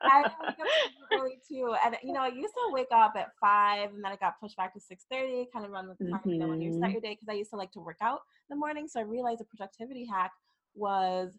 I 0.07 0.21
wake 0.21 0.31
up 0.47 0.67
early 1.11 1.39
too, 1.47 1.75
and 1.83 1.97
you 2.03 2.13
know, 2.13 2.21
I 2.21 2.27
used 2.27 2.53
to 2.53 2.71
wake 2.71 2.87
up 2.93 3.13
at 3.17 3.29
five, 3.41 3.93
and 3.93 4.03
then 4.03 4.11
I 4.11 4.15
got 4.15 4.39
pushed 4.39 4.55
back 4.55 4.73
to 4.73 4.79
six 4.79 5.05
thirty, 5.11 5.47
kind 5.51 5.65
of 5.65 5.71
run 5.71 5.89
with 5.89 5.97
the 5.97 6.05
time. 6.09 6.21
Mm-hmm. 6.25 6.47
when 6.47 6.61
you 6.61 6.71
start 6.71 6.83
mm-hmm. 6.83 6.91
your 6.93 7.01
day, 7.01 7.13
because 7.13 7.27
I 7.29 7.33
used 7.33 7.49
to 7.49 7.57
like 7.57 7.71
to 7.73 7.79
work 7.79 7.97
out 8.01 8.21
in 8.49 8.55
the 8.55 8.59
morning, 8.59 8.87
so 8.87 8.99
I 8.99 9.03
realized 9.03 9.41
a 9.41 9.45
productivity 9.45 10.05
hack 10.05 10.31
was 10.75 11.37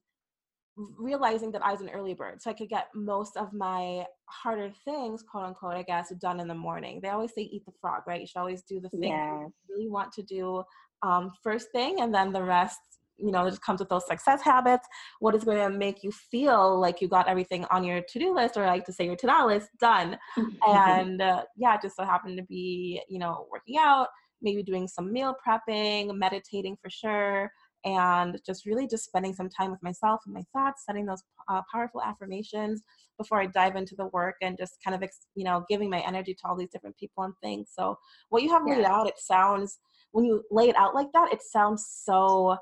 realizing 0.99 1.51
that 1.53 1.65
I 1.65 1.73
was 1.73 1.81
an 1.81 1.89
early 1.89 2.13
bird, 2.13 2.43
so 2.43 2.51
I 2.51 2.53
could 2.53 2.69
get 2.69 2.89
most 2.95 3.37
of 3.37 3.53
my 3.53 4.05
harder 4.27 4.71
things, 4.85 5.23
quote 5.23 5.45
unquote, 5.45 5.75
I 5.75 5.83
guess, 5.83 6.13
done 6.21 6.41
in 6.41 6.49
the 6.49 6.55
morning. 6.55 7.01
They 7.01 7.09
always 7.09 7.33
say 7.35 7.43
eat 7.43 7.65
the 7.65 7.73
frog, 7.81 8.03
right? 8.07 8.21
You 8.21 8.27
should 8.27 8.41
always 8.41 8.63
do 8.63 8.81
the 8.81 8.91
thing 8.91 9.05
yes. 9.05 9.51
you 9.69 9.75
really 9.75 9.89
want 9.89 10.13
to 10.13 10.23
do 10.23 10.63
um, 11.03 11.33
first 11.43 11.71
thing, 11.73 12.01
and 12.01 12.15
then 12.15 12.33
the 12.33 12.43
rest, 12.43 12.79
you 13.19 13.31
know, 13.31 13.49
just 13.49 13.63
comes 13.63 13.81
with 13.81 13.89
those 13.89 14.07
success 14.07 14.43
habits. 14.43 14.87
What 15.21 15.35
is 15.35 15.45
going 15.45 15.59
to 15.59 15.77
make 15.77 16.03
you 16.03 16.13
feel 16.13 16.79
like 16.79 17.01
you 17.01 17.09
got 17.09 17.29
everything 17.29 17.65
on 17.71 17.85
your 17.85 18.01
to 18.01 18.19
do 18.19 18.35
list, 18.35 18.57
or 18.57 18.65
I 18.65 18.69
like 18.69 18.85
to 18.87 18.93
say 18.93 19.05
your 19.05 19.17
to 19.17 19.27
do 19.27 19.47
list, 19.47 19.69
done? 19.81 20.19
and 20.67 21.21
uh, 21.21 21.45
yeah, 21.57 21.75
it 21.75 21.83
just 21.83 21.97
so 21.97 22.05
happened 22.05 22.39
to 22.39 22.45
be, 22.45 23.01
you 23.09 23.19
know, 23.19 23.47
working 23.51 23.77
out, 23.79 24.09
maybe 24.43 24.63
doing 24.63 24.87
some 24.87 25.13
meal 25.13 25.35
prepping, 25.47 26.17
meditating 26.17 26.77
for 26.81 26.91
sure 26.91 27.51
and 27.87 28.39
just 28.45 28.67
really 28.67 28.87
just 28.87 29.05
spending 29.05 29.33
some 29.33 29.49
time 29.49 29.71
with 29.71 29.83
myself 29.83 30.21
and 30.27 30.35
my 30.35 30.43
thoughts 30.53 30.85
setting 30.85 31.07
those 31.07 31.23
uh, 31.49 31.63
powerful 31.73 32.03
affirmations 32.03 32.83
before 33.17 33.41
i 33.41 33.47
dive 33.47 33.77
into 33.77 33.95
the 33.97 34.07
work 34.09 34.35
and 34.43 34.59
just 34.59 34.77
kind 34.85 35.01
of 35.01 35.09
you 35.35 35.45
know 35.45 35.65
giving 35.71 35.89
my 35.89 36.01
energy 36.01 36.35
to 36.35 36.41
all 36.47 36.57
these 36.57 36.71
different 36.71 36.97
people 36.97 37.23
and 37.23 37.33
things 37.43 37.71
so 37.73 37.97
what 38.29 38.43
you 38.43 38.51
have 38.51 38.63
yeah. 38.67 38.77
laid 38.77 38.85
out 38.85 39.07
it 39.07 39.19
sounds 39.19 39.79
when 40.17 40.25
you 40.25 40.43
lay 40.51 40.71
it 40.71 40.77
out 40.77 40.95
like 40.95 41.13
that 41.13 41.31
it 41.31 41.43
sounds 41.43 41.87
so 41.87 42.57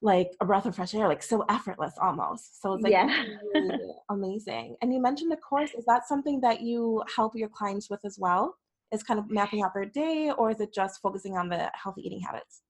like 0.00 0.30
a 0.40 0.46
breath 0.46 0.64
of 0.64 0.74
fresh 0.74 0.94
air 0.94 1.06
like 1.06 1.22
so 1.22 1.44
effortless 1.50 1.92
almost. 2.00 2.62
So 2.62 2.72
it's 2.72 2.82
like 2.82 2.92
yeah. 2.92 3.24
really 3.54 3.92
amazing. 4.08 4.76
And 4.80 4.94
you 4.94 4.98
mentioned 4.98 5.30
the 5.30 5.36
course. 5.36 5.72
Is 5.74 5.84
that 5.84 6.08
something 6.08 6.40
that 6.40 6.62
you 6.62 7.02
help 7.14 7.36
your 7.36 7.50
clients 7.50 7.90
with 7.90 8.00
as 8.06 8.16
well? 8.18 8.56
Is 8.92 9.02
kind 9.02 9.20
of 9.20 9.30
mapping 9.30 9.62
out 9.62 9.74
their 9.74 9.84
day 9.84 10.32
or 10.38 10.50
is 10.50 10.60
it 10.60 10.72
just 10.72 11.02
focusing 11.02 11.36
on 11.36 11.50
the 11.50 11.70
healthy 11.74 12.00
eating 12.00 12.20
habits? 12.20 12.62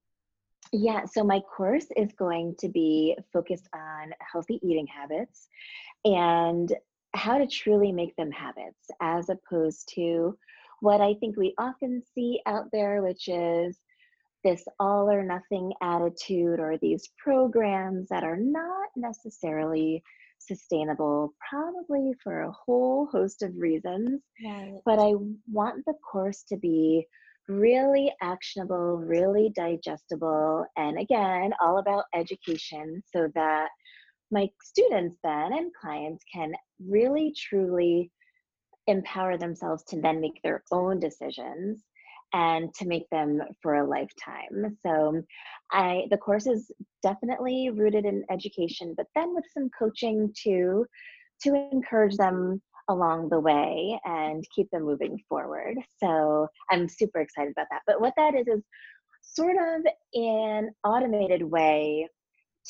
Yeah, 0.72 1.04
so 1.04 1.22
my 1.22 1.38
course 1.40 1.86
is 1.96 2.12
going 2.18 2.56
to 2.58 2.68
be 2.68 3.16
focused 3.32 3.68
on 3.72 4.10
healthy 4.32 4.58
eating 4.64 4.88
habits 4.88 5.46
and 6.04 6.74
how 7.14 7.38
to 7.38 7.46
truly 7.46 7.92
make 7.92 8.16
them 8.16 8.32
habits 8.32 8.90
as 9.00 9.30
opposed 9.30 9.88
to 9.94 10.36
what 10.80 11.00
I 11.00 11.14
think 11.14 11.36
we 11.36 11.54
often 11.58 12.02
see 12.14 12.40
out 12.46 12.66
there, 12.72 13.02
which 13.02 13.28
is 13.28 13.78
this 14.44 14.64
all 14.78 15.10
or 15.10 15.22
nothing 15.22 15.72
attitude 15.82 16.60
or 16.60 16.78
these 16.78 17.08
programs 17.18 18.08
that 18.08 18.24
are 18.24 18.38
not 18.38 18.88
necessarily 18.96 20.02
sustainable, 20.38 21.34
probably 21.48 22.12
for 22.22 22.42
a 22.42 22.52
whole 22.52 23.06
host 23.12 23.42
of 23.42 23.52
reasons. 23.56 24.20
Right. 24.44 24.80
But 24.84 24.98
I 24.98 25.12
want 25.50 25.84
the 25.86 25.94
course 26.10 26.44
to 26.48 26.56
be 26.56 27.06
really 27.48 28.12
actionable, 28.22 28.96
really 28.96 29.52
digestible, 29.54 30.64
and 30.76 30.98
again, 30.98 31.52
all 31.60 31.78
about 31.78 32.04
education 32.14 33.02
so 33.12 33.28
that 33.34 33.68
my 34.30 34.48
students 34.62 35.16
then 35.24 35.52
and 35.52 35.72
clients 35.80 36.22
can 36.32 36.52
really 36.86 37.34
truly 37.36 38.10
empower 38.86 39.36
themselves 39.36 39.82
to 39.84 40.00
then 40.00 40.20
make 40.20 40.40
their 40.42 40.62
own 40.70 41.00
decisions 41.00 41.82
and 42.32 42.72
to 42.74 42.86
make 42.86 43.08
them 43.10 43.40
for 43.62 43.76
a 43.76 43.86
lifetime. 43.86 44.76
So 44.84 45.22
I 45.72 46.04
the 46.10 46.16
course 46.16 46.46
is 46.46 46.70
definitely 47.02 47.70
rooted 47.70 48.04
in 48.04 48.24
education, 48.30 48.94
but 48.96 49.06
then 49.14 49.34
with 49.34 49.44
some 49.52 49.70
coaching 49.78 50.32
too 50.36 50.86
to 51.42 51.68
encourage 51.72 52.16
them 52.16 52.60
along 52.88 53.28
the 53.28 53.40
way 53.40 53.98
and 54.04 54.44
keep 54.54 54.68
them 54.70 54.82
moving 54.82 55.18
forward. 55.28 55.76
So 56.02 56.48
I'm 56.70 56.88
super 56.88 57.20
excited 57.20 57.52
about 57.52 57.68
that. 57.70 57.82
But 57.86 58.00
what 58.00 58.14
that 58.16 58.34
is 58.34 58.46
is 58.48 58.62
sort 59.22 59.56
of 59.56 59.82
an 60.14 60.70
automated 60.84 61.42
way 61.42 62.08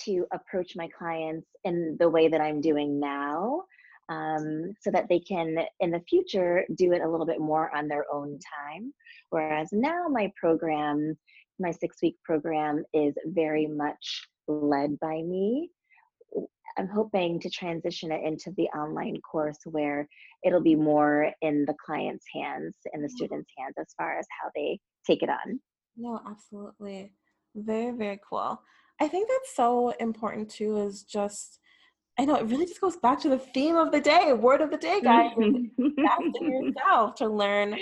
to 0.05 0.27
approach 0.33 0.73
my 0.77 0.89
clients 0.97 1.47
in 1.65 1.97
the 1.99 2.09
way 2.09 2.29
that 2.29 2.41
I'm 2.41 2.61
doing 2.61 3.01
now. 3.01 3.63
Um, 4.11 4.75
so 4.81 4.91
that 4.91 5.07
they 5.09 5.21
can 5.21 5.57
in 5.79 5.93
the 5.93 6.03
future 6.11 6.65
do 6.75 6.91
it 6.93 7.01
a 7.01 7.09
little 7.09 7.27
bit 7.27 7.39
more 7.39 7.71
on 7.77 7.87
their 7.87 8.07
own 8.13 8.41
time. 8.59 8.93
Whereas 9.31 9.69
now 9.71 10.09
my 10.09 10.33
program, 10.37 11.17
my 11.61 11.71
six 11.71 11.99
week 12.03 12.17
program, 12.25 12.83
is 12.93 13.15
very 13.27 13.69
much 13.69 14.29
led 14.49 14.99
by 14.99 15.23
me. 15.23 15.71
I'm 16.77 16.89
hoping 16.89 17.39
to 17.39 17.51
transition 17.51 18.11
it 18.11 18.25
into 18.25 18.53
the 18.57 18.69
online 18.77 19.21
course 19.21 19.59
where 19.65 20.09
it'll 20.45 20.63
be 20.63 20.75
more 20.75 21.33
in 21.41 21.65
the 21.67 21.75
client's 21.87 22.27
hands, 22.35 22.75
in 22.93 23.03
the 23.03 23.09
student's 23.09 23.53
hands, 23.57 23.75
as 23.79 23.95
far 23.97 24.19
as 24.19 24.27
how 24.43 24.51
they 24.57 24.81
take 25.07 25.23
it 25.23 25.29
on. 25.29 25.61
No, 25.97 26.21
absolutely. 26.29 27.13
Very, 27.55 27.93
very 27.93 28.19
cool. 28.29 28.61
I 29.01 29.07
think 29.07 29.29
that's 29.29 29.55
so 29.55 29.91
important 30.01 30.51
too, 30.51 30.79
is 30.79 31.05
just, 31.05 31.61
I 32.19 32.25
know 32.25 32.35
it 32.37 32.47
really 32.47 32.67
just 32.67 32.81
goes 32.81 32.97
back 32.97 33.21
to 33.21 33.29
the 33.29 33.39
theme 33.39 33.77
of 33.77 33.93
the 33.93 34.01
day, 34.01 34.33
word 34.33 34.61
of 34.61 34.71
the 34.71 34.77
day, 34.77 35.01
guys. 35.01 35.33
Invest 35.39 36.39
in 36.41 36.53
yourself 36.77 37.15
to 37.17 37.29
learn 37.29 37.77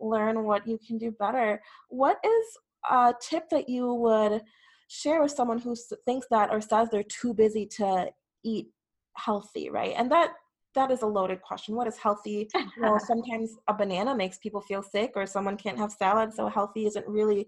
learn 0.00 0.44
what 0.44 0.66
you 0.66 0.78
can 0.86 0.98
do 0.98 1.10
better. 1.12 1.60
What 1.88 2.18
is 2.24 2.46
a 2.90 3.14
tip 3.20 3.48
that 3.50 3.68
you 3.68 3.92
would 3.94 4.42
share 4.88 5.22
with 5.22 5.32
someone 5.32 5.58
who 5.58 5.76
thinks 6.04 6.26
that 6.30 6.50
or 6.50 6.60
says 6.60 6.88
they're 6.90 7.02
too 7.04 7.34
busy 7.34 7.66
to 7.66 8.10
eat 8.44 8.68
healthy, 9.16 9.70
right? 9.70 9.94
And 9.96 10.10
that 10.10 10.32
that 10.74 10.90
is 10.90 11.02
a 11.02 11.06
loaded 11.06 11.42
question. 11.42 11.74
What 11.74 11.86
is 11.86 11.96
healthy? 11.96 12.48
You 12.54 12.66
know, 12.82 12.98
sometimes 12.98 13.56
a 13.68 13.74
banana 13.74 14.14
makes 14.14 14.38
people 14.38 14.60
feel 14.60 14.82
sick, 14.82 15.12
or 15.16 15.26
someone 15.26 15.56
can't 15.56 15.78
have 15.78 15.92
salad, 15.92 16.32
so 16.32 16.48
healthy 16.48 16.86
isn't 16.86 17.06
really, 17.06 17.46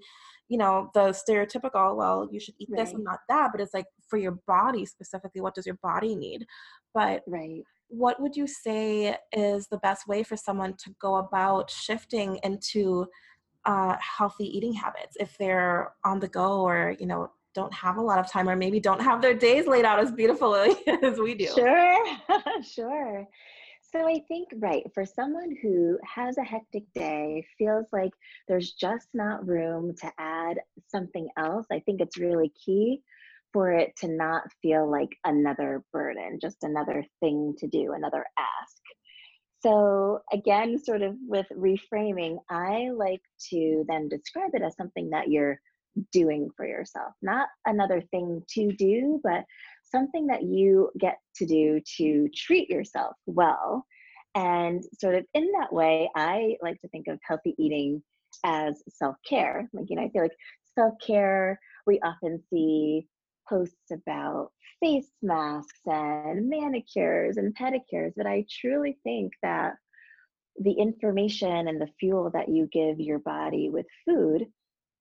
you 0.49 0.59
know, 0.59 0.91
the 0.95 1.11
stereotypical. 1.11 1.97
Well, 1.97 2.29
you 2.31 2.41
should 2.41 2.55
eat 2.59 2.69
right. 2.71 2.85
this 2.85 2.95
and 2.95 3.05
not 3.05 3.21
that. 3.29 3.51
But 3.53 3.61
it's 3.61 3.75
like 3.75 3.87
for 4.09 4.17
your 4.17 4.39
body 4.47 4.85
specifically, 4.87 5.41
what 5.41 5.55
does 5.55 5.67
your 5.67 5.79
body 5.83 6.15
need? 6.15 6.47
But 6.95 7.23
right. 7.27 7.63
What 7.89 8.21
would 8.23 8.35
you 8.35 8.47
say 8.47 9.17
is 9.33 9.69
the 9.69 9.77
best 9.79 10.09
way 10.09 10.23
for 10.23 10.37
someone 10.37 10.75
to 10.79 10.95
go 10.99 11.17
about 11.17 11.71
shifting 11.71 12.39
into 12.43 13.07
uh, 13.65 13.97
healthy 14.01 14.45
eating 14.45 14.73
habits 14.73 15.17
if 15.21 15.37
they're 15.39 15.93
on 16.05 16.19
the 16.19 16.29
go 16.29 16.63
or 16.63 16.97
you 16.99 17.07
know 17.07 17.31
don't 17.55 17.73
have 17.73 17.97
a 17.97 18.01
lot 18.01 18.19
of 18.19 18.31
time 18.31 18.49
or 18.49 18.57
maybe 18.57 18.81
don't 18.81 19.01
have 19.01 19.21
their 19.21 19.35
days 19.35 19.67
laid 19.67 19.85
out 19.85 19.99
as 19.99 20.13
beautifully 20.13 20.75
as 21.03 21.19
we 21.19 21.35
do. 21.35 21.47
Sure, 21.47 22.05
sure. 22.63 23.29
So 23.93 24.09
I 24.09 24.23
think, 24.27 24.49
right, 24.57 24.85
for 24.95 25.05
someone 25.05 25.55
who 25.61 25.99
has 26.03 26.39
a 26.39 26.43
hectic 26.43 26.85
day, 26.95 27.45
feels 27.59 27.87
like 27.93 28.13
there's 28.49 28.73
just 28.73 29.09
not 29.13 29.47
room 29.47 29.95
to 30.01 30.11
add 30.19 30.59
something 30.89 31.29
else, 31.37 31.67
I 31.71 31.81
think 31.81 32.01
it's 32.01 32.17
really 32.17 32.53
key 32.65 33.03
for 33.53 33.71
it 33.71 33.95
to 33.99 34.09
not 34.09 34.45
feel 34.63 34.91
like 34.91 35.11
another 35.27 35.85
burden, 35.93 36.39
just 36.41 36.63
another 36.63 37.05
thing 37.21 37.55
to 37.59 37.67
do, 37.69 37.93
another 37.93 38.25
ask. 38.39 38.83
So, 39.61 40.21
again, 40.33 40.79
sort 40.83 41.03
of 41.03 41.15
with 41.21 41.47
reframing, 41.55 42.39
I 42.51 42.91
like 42.95 43.21
to 43.51 43.85
then 43.89 44.09
describe 44.09 44.51
it 44.55 44.63
as 44.63 44.75
something 44.77 45.11
that 45.11 45.29
you're 45.29 45.61
doing 46.13 46.51
for 46.57 46.67
yourself, 46.67 47.13
not 47.23 47.49
another 47.67 48.03
thing 48.11 48.43
to 48.51 48.73
do, 48.73 49.21
but 49.23 49.45
something 49.85 50.27
that 50.27 50.43
you 50.43 50.91
get 50.99 51.19
to 51.37 51.47
do 51.47 51.81
to 51.99 52.29
treat 52.35 52.69
yourself 52.71 53.15
well. 53.27 53.85
And 54.35 54.83
sort 54.99 55.15
of 55.15 55.27
in 55.35 55.51
that 55.59 55.73
way, 55.73 56.09
I 56.17 56.57
like 56.63 56.81
to 56.81 56.89
think 56.89 57.07
of 57.09 57.19
healthy 57.23 57.55
eating 57.59 58.03
as 58.45 58.83
self 58.89 59.17
care. 59.29 59.69
Like, 59.73 59.87
you 59.91 59.97
know, 59.97 60.03
I 60.03 60.09
feel 60.09 60.23
like 60.23 60.37
self 60.75 60.95
care, 61.05 61.61
we 61.87 62.01
often 62.01 62.43
see 62.51 63.07
posts 63.49 63.91
about 63.93 64.51
face 64.81 65.11
masks 65.21 65.81
and 65.87 66.49
manicures 66.49 67.37
and 67.37 67.55
pedicures, 67.57 68.13
but 68.17 68.27
I 68.27 68.47
truly 68.61 68.99
think 69.05 69.33
that 69.43 69.75
the 70.59 70.73
information 70.73 71.69
and 71.69 71.81
the 71.81 71.89
fuel 72.01 72.31
that 72.33 72.49
you 72.49 72.69
give 72.73 73.01
your 73.01 73.19
body 73.19 73.71
with 73.71 73.87
food 74.07 74.47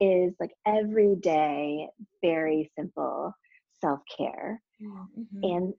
is 0.02 0.34
like 0.40 0.52
everyday, 0.66 1.88
very 2.22 2.70
simple 2.78 3.34
self 3.80 4.00
care. 4.18 4.62
Mm-hmm. 4.82 5.44
And 5.44 5.74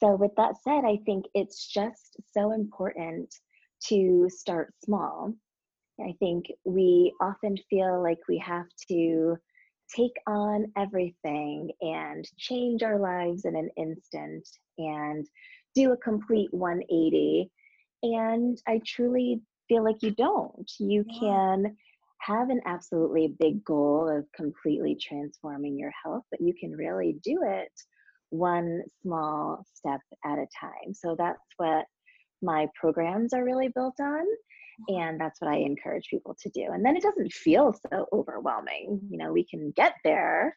so, 0.00 0.14
with 0.16 0.32
that 0.36 0.54
said, 0.62 0.84
I 0.84 0.98
think 1.06 1.24
it's 1.34 1.66
just 1.66 2.16
so 2.32 2.52
important 2.52 3.34
to 3.88 4.28
start 4.28 4.72
small. 4.84 5.32
I 6.00 6.14
think 6.18 6.46
we 6.64 7.12
often 7.20 7.56
feel 7.70 8.02
like 8.02 8.18
we 8.28 8.38
have 8.38 8.66
to 8.88 9.36
take 9.94 10.16
on 10.26 10.72
everything 10.76 11.70
and 11.80 12.28
change 12.38 12.82
our 12.82 12.98
lives 12.98 13.44
in 13.44 13.56
an 13.56 13.68
instant 13.76 14.48
and 14.78 15.26
do 15.74 15.92
a 15.92 15.96
complete 15.98 16.52
180. 16.52 17.50
And 18.02 18.58
I 18.66 18.80
truly 18.86 19.40
feel 19.68 19.84
like 19.84 20.02
you 20.02 20.12
don't. 20.12 20.70
You 20.78 21.04
yeah. 21.06 21.18
can 21.20 21.76
have 22.22 22.50
an 22.50 22.60
absolutely 22.66 23.34
big 23.40 23.64
goal 23.64 24.08
of 24.08 24.24
completely 24.32 24.96
transforming 25.00 25.78
your 25.78 25.92
health, 26.04 26.22
but 26.30 26.40
you 26.40 26.54
can 26.58 26.72
really 26.72 27.16
do 27.24 27.40
it 27.44 27.72
one 28.30 28.82
small 29.02 29.64
step 29.74 30.00
at 30.24 30.38
a 30.38 30.46
time. 30.58 30.94
So 30.94 31.16
that's 31.18 31.42
what 31.56 31.84
my 32.40 32.66
programs 32.80 33.32
are 33.34 33.44
really 33.44 33.68
built 33.68 33.96
on. 34.00 34.24
Mm-hmm. 34.24 34.94
And 34.94 35.20
that's 35.20 35.40
what 35.40 35.50
I 35.50 35.56
encourage 35.56 36.06
people 36.08 36.36
to 36.42 36.50
do. 36.50 36.66
And 36.72 36.84
then 36.84 36.96
it 36.96 37.02
doesn't 37.02 37.32
feel 37.32 37.74
so 37.90 38.06
overwhelming. 38.12 39.00
You 39.10 39.18
know, 39.18 39.32
we 39.32 39.44
can 39.44 39.72
get 39.76 39.94
there, 40.04 40.54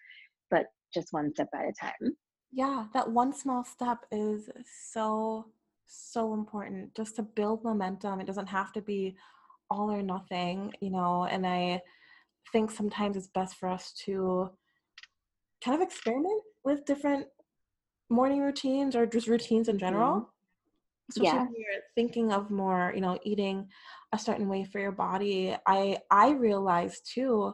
but 0.51 0.67
just 0.93 1.09
one 1.11 1.33
step 1.33 1.49
at 1.53 1.65
a 1.65 1.73
time. 1.79 2.15
Yeah, 2.51 2.85
that 2.93 3.11
one 3.11 3.33
small 3.33 3.63
step 3.63 4.05
is 4.11 4.49
so, 4.89 5.47
so 5.85 6.33
important 6.33 6.95
just 6.95 7.15
to 7.17 7.23
build 7.23 7.63
momentum. 7.63 8.21
It 8.21 8.27
doesn't 8.27 8.47
have 8.47 8.71
to 8.73 8.81
be 8.81 9.15
all 9.69 9.91
or 9.91 10.01
nothing, 10.01 10.73
you 10.81 10.91
know, 10.91 11.25
and 11.25 11.45
I 11.45 11.81
think 12.51 12.71
sometimes 12.71 13.17
it's 13.17 13.27
best 13.27 13.55
for 13.55 13.69
us 13.69 13.93
to 14.05 14.49
kind 15.63 15.75
of 15.75 15.85
experiment 15.85 16.41
with 16.63 16.85
different 16.85 17.27
morning 18.09 18.41
routines 18.41 18.95
or 18.95 19.05
just 19.05 19.27
routines 19.27 19.67
in 19.67 19.77
general. 19.79 20.13
Mm-hmm. 20.15 20.29
Especially 21.09 21.37
yeah. 21.37 21.43
when 21.43 21.53
you're 21.55 21.81
thinking 21.93 22.31
of 22.31 22.49
more, 22.49 22.91
you 22.95 23.01
know, 23.01 23.19
eating 23.23 23.67
a 24.11 24.17
certain 24.17 24.47
way 24.47 24.63
for 24.63 24.79
your 24.79 24.91
body. 24.91 25.55
I 25.67 25.99
I 26.09 26.31
realize 26.31 27.01
too, 27.01 27.53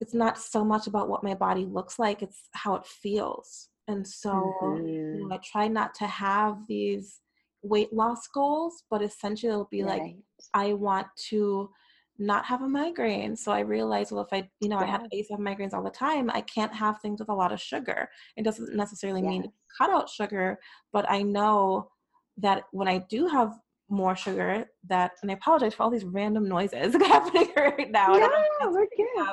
it's 0.00 0.14
not 0.14 0.38
so 0.38 0.64
much 0.64 0.86
about 0.86 1.08
what 1.08 1.22
my 1.22 1.34
body 1.34 1.66
looks 1.66 1.98
like, 1.98 2.22
it's 2.22 2.48
how 2.52 2.76
it 2.76 2.86
feels. 2.86 3.68
And 3.86 4.06
so 4.06 4.30
mm-hmm. 4.62 4.86
you 4.86 5.28
know, 5.28 5.34
I 5.34 5.40
try 5.44 5.68
not 5.68 5.94
to 5.96 6.06
have 6.06 6.56
these 6.68 7.20
weight 7.62 7.92
loss 7.92 8.26
goals, 8.28 8.84
but 8.90 9.02
essentially 9.02 9.52
it'll 9.52 9.68
be 9.70 9.82
right. 9.82 10.00
like 10.00 10.16
I 10.54 10.72
want 10.72 11.06
to 11.28 11.70
not 12.18 12.44
have 12.44 12.62
a 12.62 12.68
migraine. 12.68 13.34
So 13.34 13.50
I 13.50 13.60
realized, 13.60 14.12
well, 14.12 14.22
if 14.22 14.32
I, 14.32 14.48
you 14.60 14.68
know, 14.68 14.78
yeah. 14.78 14.86
I 14.86 14.90
had 14.90 15.00
I 15.02 15.16
used 15.16 15.28
to 15.30 15.34
have 15.36 15.40
migraines 15.40 15.72
all 15.72 15.82
the 15.82 15.90
time, 15.90 16.30
I 16.30 16.42
can't 16.42 16.72
have 16.74 17.00
things 17.00 17.18
with 17.18 17.30
a 17.30 17.34
lot 17.34 17.52
of 17.52 17.60
sugar. 17.60 18.08
It 18.36 18.44
doesn't 18.44 18.76
necessarily 18.76 19.22
mean 19.22 19.50
cut 19.76 19.90
out 19.90 20.08
sugar, 20.08 20.58
but 20.92 21.10
I 21.10 21.22
know 21.22 21.90
that 22.36 22.64
when 22.72 22.88
I 22.88 22.98
do 23.08 23.26
have 23.26 23.54
more 23.88 24.14
sugar, 24.14 24.66
that 24.88 25.12
and 25.22 25.30
I 25.30 25.34
apologize 25.34 25.74
for 25.74 25.82
all 25.82 25.90
these 25.90 26.04
random 26.04 26.46
noises 26.46 26.94
happening 27.00 27.48
right 27.56 27.90
now. 27.90 28.14
Yeah, 28.14 28.66
we're 28.66 28.86
good. 28.96 29.28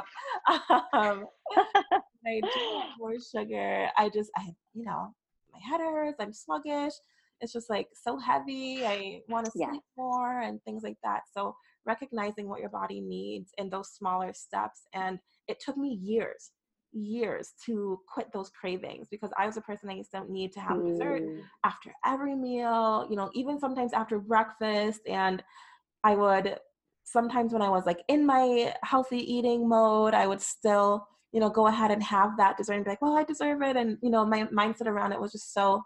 Um, 0.94 1.26
I 2.26 2.42
do 2.42 2.80
have 2.80 2.90
more 2.98 3.16
sugar. 3.20 3.90
I 3.98 4.10
just, 4.10 4.32
I, 4.38 4.48
you 4.74 4.86
know, 4.86 5.14
my 5.54 5.60
head 5.60 5.82
hurts. 5.82 6.18
I'm 6.20 6.34
sluggish 6.34 6.94
it's 7.42 7.54
just 7.54 7.70
like 7.70 7.88
so 7.94 8.18
heavy. 8.18 8.86
I 8.86 9.22
want 9.30 9.46
to 9.46 9.52
sleep 9.52 9.70
yeah. 9.72 9.80
more 9.98 10.42
and 10.42 10.62
things 10.64 10.84
like 10.84 10.98
that. 11.04 11.22
So 11.32 11.56
recognizing 11.86 12.50
what 12.50 12.60
your 12.60 12.70
body 12.70 13.00
needs 13.00 13.52
in 13.58 13.70
those 13.70 13.90
smaller 13.90 14.34
steps. 14.34 14.82
And 14.94 15.20
it 15.48 15.60
took 15.64 15.78
me 15.78 16.00
years, 16.02 16.52
years 16.92 17.54
to 17.66 18.00
quit 18.14 18.28
those 18.34 18.50
cravings 18.50 19.08
because 19.10 19.32
I 19.38 19.46
was 19.46 19.58
a 19.58 19.62
person 19.62 19.90
I 19.90 19.94
used 19.94 20.12
to 20.12 20.32
need 20.32 20.52
to 20.54 20.60
have 20.60 20.78
mm. 20.78 20.90
dessert 20.90 21.24
after 21.64 21.92
every 22.06 22.36
meal, 22.36 23.08
you 23.10 23.16
know, 23.16 23.30
even 23.34 23.60
sometimes 23.60 23.94
after 23.94 24.20
breakfast. 24.20 25.02
And 25.08 25.42
I 26.04 26.16
would 26.16 26.58
sometimes 27.04 27.54
when 27.54 27.62
I 27.62 27.70
was 27.70 27.86
like 27.86 28.04
in 28.10 28.26
my 28.26 28.74
healthy 28.84 29.20
eating 29.20 29.68
mode, 29.68 30.14
I 30.14 30.28
would 30.28 30.42
still, 30.42 31.08
you 31.32 31.40
know, 31.40 31.50
go 31.50 31.68
ahead 31.68 31.90
and 31.90 32.04
have 32.04 32.36
that 32.38 32.58
dessert 32.58 32.74
and 32.74 32.84
be 32.84 32.92
like, 32.92 33.02
well, 33.02 33.18
I 33.18 33.24
deserve 33.24 33.62
it. 33.62 33.78
And, 33.78 33.98
you 34.02 34.10
know, 34.10 34.26
my 34.26 34.44
mindset 34.46 34.88
around 34.88 35.14
it 35.14 35.22
was 35.22 35.32
just 35.32 35.54
so 35.54 35.84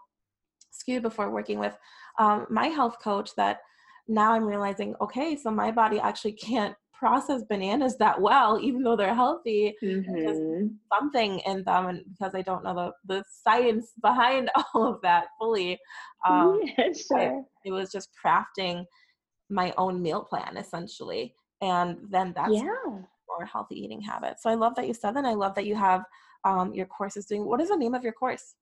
skewed 0.82 1.02
before 1.02 1.30
working 1.30 1.58
with 1.58 1.76
um, 2.18 2.46
my 2.50 2.66
health 2.66 2.96
coach 3.02 3.30
that 3.36 3.60
now 4.08 4.32
I'm 4.32 4.44
realizing, 4.44 4.94
okay, 5.00 5.36
so 5.36 5.50
my 5.50 5.70
body 5.70 5.98
actually 6.00 6.32
can't 6.32 6.74
process 6.92 7.42
bananas 7.48 7.96
that 7.98 8.20
well, 8.20 8.60
even 8.60 8.82
though 8.82 8.96
they're 8.96 9.14
healthy. 9.14 9.74
Mm-hmm. 9.82 10.66
something 10.92 11.40
in 11.46 11.64
them, 11.64 11.86
and 11.86 12.04
because 12.12 12.34
I 12.34 12.42
don't 12.42 12.64
know 12.64 12.74
the 12.74 12.92
the 13.12 13.24
science 13.42 13.92
behind 14.02 14.50
all 14.74 14.86
of 14.86 15.00
that 15.02 15.26
fully, 15.38 15.78
um, 16.28 16.60
yeah, 16.62 16.92
sure. 16.92 17.18
I, 17.18 17.40
it 17.64 17.72
was 17.72 17.90
just 17.90 18.10
crafting 18.24 18.84
my 19.50 19.72
own 19.76 20.02
meal 20.02 20.22
plan 20.22 20.56
essentially, 20.56 21.34
and 21.60 21.98
then 22.10 22.32
that's 22.36 22.52
yeah. 22.52 22.84
more 22.86 23.46
healthy 23.52 23.76
eating 23.82 24.00
habits. 24.00 24.42
So 24.42 24.50
I 24.50 24.54
love 24.54 24.74
that 24.76 24.86
you 24.86 24.94
said 24.94 25.14
that. 25.16 25.24
I 25.24 25.34
love 25.34 25.54
that 25.56 25.66
you 25.66 25.74
have 25.74 26.04
um, 26.44 26.72
your 26.72 26.86
courses 26.86 27.26
doing. 27.26 27.44
What 27.44 27.60
is 27.60 27.70
the 27.70 27.76
name 27.76 27.94
of 27.94 28.04
your 28.04 28.12
course? 28.12 28.54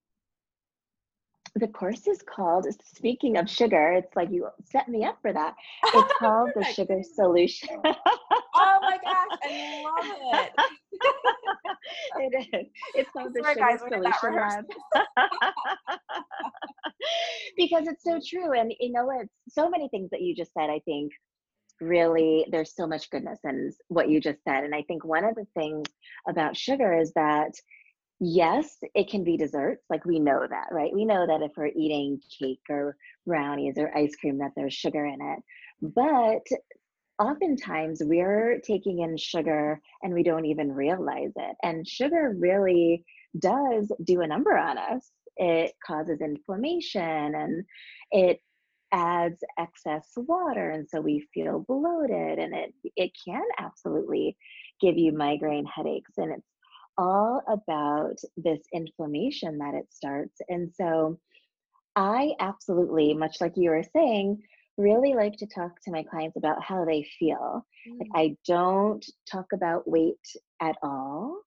The 1.57 1.69
course 1.69 2.07
is 2.07 2.23
called 2.23 2.67
speaking 2.85 3.37
of 3.37 3.51
sugar 3.51 3.93
it's 3.93 4.15
like 4.15 4.31
you 4.31 4.49
set 4.65 4.89
me 4.89 5.05
up 5.05 5.19
for 5.21 5.33
that. 5.33 5.55
It's 5.95 6.15
called 6.19 6.51
the 6.55 6.65
sugar 6.65 7.01
solution. 7.15 7.69
Oh 7.85 8.79
my 8.83 8.99
gosh 9.03 9.39
i 9.43 9.83
love 9.85 10.45
it. 10.45 10.53
It 12.17 12.49
is. 12.55 12.67
It's 12.95 13.11
called 13.11 13.33
the 13.35 13.43
sugar 13.43 13.61
guys, 13.61 13.81
solution 13.81 14.37
lab 14.37 14.65
because 17.57 17.87
it's 17.89 18.05
so 18.05 18.21
true 18.27 18.53
and 18.59 18.73
you 18.79 18.93
know 18.93 19.11
it's 19.11 19.33
so 19.49 19.69
many 19.69 19.89
things 19.89 20.11
that 20.11 20.21
you 20.21 20.35
just 20.35 20.53
said 20.53 20.71
i 20.71 20.81
think 20.85 21.13
really 21.81 22.47
there's 22.51 22.75
so 22.75 22.87
much 22.87 23.11
goodness 23.11 23.39
in 23.45 23.73
what 23.89 24.09
you 24.09 24.21
just 24.21 24.43
said 24.47 24.65
and 24.65 24.75
i 24.75 24.83
think 24.83 25.05
one 25.05 25.25
of 25.25 25.35
the 25.35 25.47
things 25.55 25.87
about 26.29 26.57
sugar 26.57 26.93
is 26.99 27.13
that 27.15 27.53
yes, 28.21 28.77
it 28.95 29.11
can 29.11 29.25
be 29.25 29.37
desserts. 29.37 29.85
Like 29.91 30.05
we 30.05 30.19
know 30.21 30.47
that, 30.49 30.69
right? 30.71 30.93
We 30.93 31.05
know 31.05 31.27
that 31.27 31.43
if 31.43 31.53
we're 31.57 31.69
eating 31.69 32.21
cake 32.39 32.61
or 32.69 32.97
brownies 33.27 33.75
or 33.79 33.97
ice 33.97 34.15
cream, 34.17 34.39
that 34.39 34.53
there's 34.57 34.75
sugar 34.75 35.05
in 35.07 35.19
it. 35.21 35.41
But 35.83 36.47
oftentimes 37.19 38.03
we're 38.05 38.61
taking 38.61 39.01
in 39.01 39.17
sugar 39.17 39.81
and 40.03 40.13
we 40.13 40.23
don't 40.23 40.47
even 40.47 40.73
realize 40.73 41.33
it. 41.37 41.57
And 41.63 41.87
sugar 41.87 42.35
really 42.39 43.05
does 43.39 43.91
do 44.05 44.21
a 44.21 44.27
number 44.27 44.57
on 44.57 44.79
us. 44.79 45.11
It 45.37 45.73
causes 45.87 46.21
inflammation 46.21 47.35
and 47.35 47.65
it 48.11 48.41
adds 48.93 49.39
excess 49.59 50.09
water 50.17 50.71
and 50.71 50.89
so 50.89 51.01
we 51.01 51.25
feel 51.33 51.65
bloated 51.69 52.41
and 52.41 52.53
it 52.53 52.75
it 52.97 53.13
can 53.25 53.45
absolutely 53.57 54.37
give 54.81 54.99
you 54.99 55.13
migraine 55.13 55.65
headaches 55.65 56.11
and 56.17 56.33
it's 56.33 56.50
all 57.01 57.43
about 57.49 58.17
this 58.37 58.61
inflammation 58.75 59.59
that 59.59 59.75
it 59.75 59.87
starts. 59.91 60.39
And 60.49 60.71
so 60.75 61.19
I 61.97 62.33
absolutely, 62.39 63.15
much 63.15 63.41
like 63.41 63.55
you 63.57 63.71
were 63.71 63.85
saying, 63.97 64.43
really 64.77 65.15
like 65.15 65.37
to 65.39 65.47
talk 65.47 65.81
to 65.83 65.91
my 65.91 66.03
clients 66.03 66.37
about 66.37 66.63
how 66.63 66.85
they 66.85 67.07
feel. 67.19 67.65
Mm. 67.89 67.99
Like 67.99 68.09
I 68.15 68.37
don't 68.47 69.05
talk 69.31 69.47
about 69.55 69.89
weight 69.89 70.17
at 70.61 70.77
all. 70.83 71.41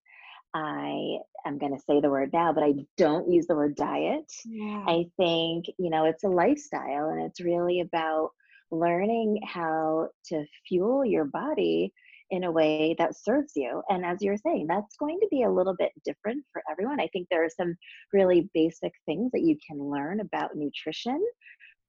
I 0.55 1.17
am 1.45 1.57
going 1.57 1.75
to 1.75 1.83
say 1.87 2.01
the 2.01 2.09
word 2.09 2.31
now, 2.33 2.51
but 2.51 2.63
I 2.63 2.73
don't 2.97 3.31
use 3.31 3.47
the 3.47 3.55
word 3.55 3.75
diet. 3.75 4.31
Yeah. 4.45 4.83
I 4.87 5.05
think, 5.17 5.65
you 5.77 5.89
know, 5.89 6.05
it's 6.05 6.23
a 6.23 6.29
lifestyle 6.29 7.09
and 7.09 7.21
it's 7.21 7.41
really 7.41 7.81
about 7.81 8.29
learning 8.71 9.39
how 9.45 10.09
to 10.25 10.45
fuel 10.67 11.05
your 11.05 11.25
body 11.25 11.93
in 12.31 12.43
a 12.43 12.51
way 12.51 12.95
that 12.97 13.15
serves 13.15 13.53
you. 13.55 13.81
And 13.89 14.05
as 14.05 14.21
you're 14.21 14.37
saying, 14.37 14.67
that's 14.67 14.95
going 14.97 15.19
to 15.19 15.27
be 15.29 15.43
a 15.43 15.51
little 15.51 15.75
bit 15.77 15.91
different 16.05 16.43
for 16.51 16.61
everyone. 16.69 16.99
I 16.99 17.07
think 17.07 17.27
there 17.29 17.43
are 17.43 17.49
some 17.49 17.75
really 18.11 18.49
basic 18.53 18.93
things 19.05 19.31
that 19.33 19.41
you 19.41 19.57
can 19.67 19.79
learn 19.79 20.19
about 20.19 20.55
nutrition, 20.55 21.23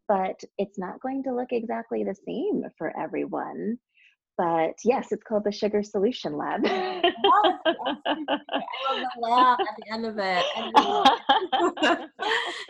but 0.09 0.41
it's 0.59 0.79
not 0.79 1.01
going 1.01 1.23
to 1.25 1.35
look 1.35 1.53
exactly 1.53 2.05
the 2.05 2.17
same 2.27 2.65
for 2.79 2.93
everyone. 2.99 3.79
But 4.37 4.75
yes, 4.85 5.13
it's 5.13 5.23
called 5.23 5.45
the 5.45 5.53
Sugar 5.53 5.83
Solution 5.83 6.37
Lab. 6.37 6.65
The 8.85 9.09
lab 9.21 9.59
at 9.61 9.77
the 9.79 9.93
end 9.93 10.07
of 10.07 10.19
it. 10.19 10.45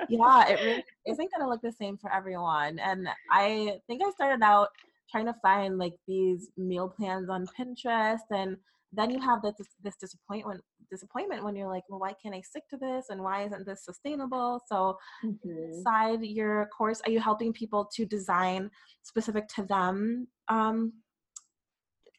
yeah, 0.08 0.48
it 0.48 0.60
really 0.64 0.84
isn't 1.06 1.30
going 1.32 1.40
to 1.40 1.48
look 1.48 1.60
the 1.60 1.72
same 1.72 1.98
for 1.98 2.10
everyone. 2.12 2.78
And 2.78 3.08
I 3.30 3.80
think 3.86 4.02
I 4.04 4.10
started 4.12 4.42
out 4.42 4.68
trying 5.10 5.26
to 5.26 5.34
find 5.42 5.78
like 5.78 5.94
these 6.06 6.50
meal 6.56 6.88
plans 6.88 7.28
on 7.28 7.46
Pinterest 7.58 8.18
and 8.30 8.56
then 8.96 9.10
you 9.10 9.20
have 9.20 9.42
this 9.42 9.54
this 9.82 9.96
disappointment 9.96 10.60
disappointment 10.90 11.44
when 11.44 11.56
you're 11.56 11.68
like 11.68 11.82
well 11.88 12.00
why 12.00 12.12
can't 12.22 12.34
i 12.34 12.40
stick 12.40 12.62
to 12.68 12.76
this 12.76 13.06
and 13.08 13.20
why 13.20 13.44
isn't 13.44 13.66
this 13.66 13.84
sustainable 13.84 14.60
so 14.66 14.96
mm-hmm. 15.24 15.72
inside 15.72 16.22
your 16.22 16.68
course 16.76 17.00
are 17.04 17.10
you 17.10 17.20
helping 17.20 17.52
people 17.52 17.88
to 17.94 18.04
design 18.04 18.70
specific 19.02 19.48
to 19.48 19.62
them 19.64 20.28
um 20.48 20.92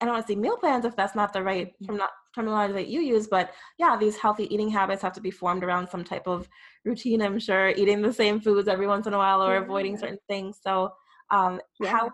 i 0.02 0.06
don't 0.06 0.16
want 0.16 0.26
to 0.26 0.34
say 0.34 0.38
meal 0.38 0.58
plans 0.58 0.84
if 0.84 0.96
that's 0.96 1.16
not 1.16 1.32
the 1.32 1.42
right 1.42 1.74
from 1.86 1.98
not 1.98 2.10
terminology 2.34 2.74
that 2.74 2.88
you 2.88 3.02
use 3.02 3.28
but 3.28 3.52
yeah 3.78 3.96
these 3.98 4.18
healthy 4.18 4.54
eating 4.54 4.70
habits 4.70 5.02
have 5.02 5.14
to 5.14 5.22
be 5.22 5.32
formed 5.32 5.64
around 5.64 5.88
some 5.88 6.04
type 6.04 6.28
of 6.28 6.50
routine 6.84 7.22
i'm 7.22 7.40
sure 7.40 7.70
eating 7.70 8.02
the 8.02 8.12
same 8.12 8.42
foods 8.42 8.68
every 8.68 8.88
once 8.88 9.08
in 9.08 9.14
a 9.14 9.18
while 9.18 9.42
or 9.42 9.54
yeah. 9.54 9.62
avoiding 9.62 9.98
certain 9.98 10.20
things 10.28 10.60
so 10.62 10.92
um, 11.32 11.60
yeah. 11.80 11.90
how 11.90 12.12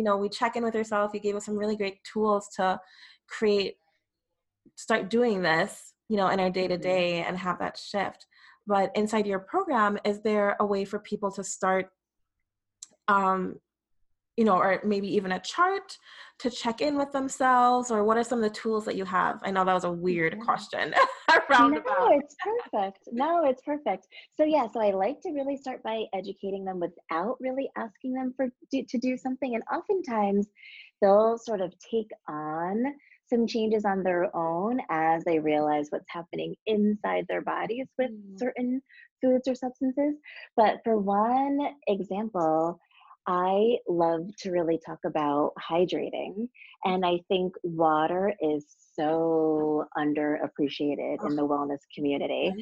you 0.00 0.04
know 0.04 0.16
we 0.16 0.30
check 0.30 0.56
in 0.56 0.64
with 0.64 0.74
yourself 0.74 1.10
you 1.12 1.20
gave 1.20 1.36
us 1.36 1.44
some 1.44 1.58
really 1.62 1.76
great 1.76 1.98
tools 2.10 2.48
to 2.56 2.80
create 3.28 3.74
start 4.76 5.10
doing 5.10 5.42
this 5.42 5.92
you 6.08 6.16
know 6.16 6.28
in 6.28 6.40
our 6.40 6.50
day 6.50 6.66
to 6.66 6.76
day 6.76 7.22
and 7.22 7.38
have 7.38 7.58
that 7.60 7.78
shift. 7.78 8.26
But 8.66 8.90
inside 8.94 9.26
your 9.26 9.38
program 9.38 9.98
is 10.04 10.22
there 10.22 10.56
a 10.58 10.66
way 10.66 10.84
for 10.84 10.98
people 10.98 11.30
to 11.32 11.44
start 11.44 11.90
um 13.08 13.56
you 14.40 14.46
know 14.46 14.56
or 14.56 14.80
maybe 14.84 15.06
even 15.14 15.32
a 15.32 15.40
chart 15.40 15.98
to 16.38 16.48
check 16.48 16.80
in 16.80 16.96
with 16.96 17.12
themselves 17.12 17.90
or 17.90 18.02
what 18.02 18.16
are 18.16 18.24
some 18.24 18.38
of 18.38 18.42
the 18.42 18.58
tools 18.58 18.86
that 18.86 18.96
you 18.96 19.04
have 19.04 19.38
i 19.44 19.50
know 19.50 19.66
that 19.66 19.74
was 19.74 19.84
a 19.84 19.92
weird 19.92 20.34
yeah. 20.38 20.42
question 20.42 20.94
no 21.50 22.08
it's 22.12 22.34
perfect 22.42 23.00
no 23.12 23.44
it's 23.44 23.60
perfect 23.60 24.06
so 24.34 24.42
yeah 24.42 24.66
so 24.72 24.80
i 24.80 24.92
like 24.92 25.20
to 25.20 25.30
really 25.32 25.58
start 25.58 25.82
by 25.82 26.04
educating 26.14 26.64
them 26.64 26.80
without 26.80 27.36
really 27.38 27.68
asking 27.76 28.14
them 28.14 28.32
for 28.34 28.46
to 28.72 28.98
do 28.98 29.14
something 29.14 29.54
and 29.54 29.62
oftentimes 29.70 30.46
they'll 31.02 31.36
sort 31.36 31.60
of 31.60 31.74
take 31.78 32.10
on 32.26 32.82
some 33.28 33.46
changes 33.46 33.84
on 33.84 34.02
their 34.02 34.34
own 34.34 34.80
as 34.88 35.22
they 35.24 35.38
realize 35.38 35.88
what's 35.90 36.08
happening 36.08 36.54
inside 36.66 37.26
their 37.28 37.42
bodies 37.42 37.88
with 37.98 38.10
mm. 38.10 38.38
certain 38.38 38.80
foods 39.20 39.46
or 39.46 39.54
substances 39.54 40.14
but 40.56 40.78
for 40.82 40.96
one 40.98 41.58
example 41.88 42.80
I 43.30 43.76
love 43.88 44.26
to 44.40 44.50
really 44.50 44.80
talk 44.84 44.98
about 45.06 45.52
hydrating. 45.70 46.48
And 46.84 47.06
I 47.06 47.20
think 47.28 47.54
water 47.62 48.34
is 48.40 48.64
so 48.96 49.84
underappreciated 49.96 51.24
in 51.24 51.36
the 51.36 51.46
wellness 51.46 51.78
community. 51.94 52.52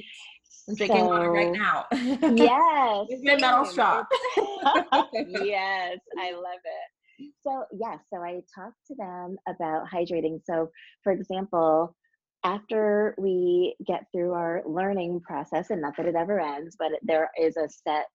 I'm 0.69 0.75
drinking 0.75 0.99
so, 0.99 1.07
water 1.07 1.31
right 1.31 1.53
now. 1.53 1.87
yes. 1.93 3.09
A 3.11 3.41
metal 3.41 3.65
straw. 3.65 4.05
yes, 4.37 5.99
I 6.19 6.33
love 6.33 6.61
it. 6.63 7.33
So, 7.43 7.65
yeah, 7.73 7.97
so 8.13 8.19
I 8.21 8.43
talk 8.55 8.75
to 8.89 8.95
them 8.95 9.39
about 9.49 9.87
hydrating. 9.91 10.41
So, 10.45 10.69
for 11.03 11.13
example, 11.13 11.97
after 12.45 13.15
we 13.17 13.75
get 13.87 14.05
through 14.13 14.35
our 14.35 14.63
learning 14.67 15.23
process, 15.23 15.71
and 15.71 15.81
not 15.81 15.97
that 15.97 16.07
it 16.07 16.15
ever 16.15 16.39
ends, 16.39 16.77
but 16.79 16.93
there 17.03 17.31
is 17.41 17.57
a 17.57 17.69
set 17.71 18.07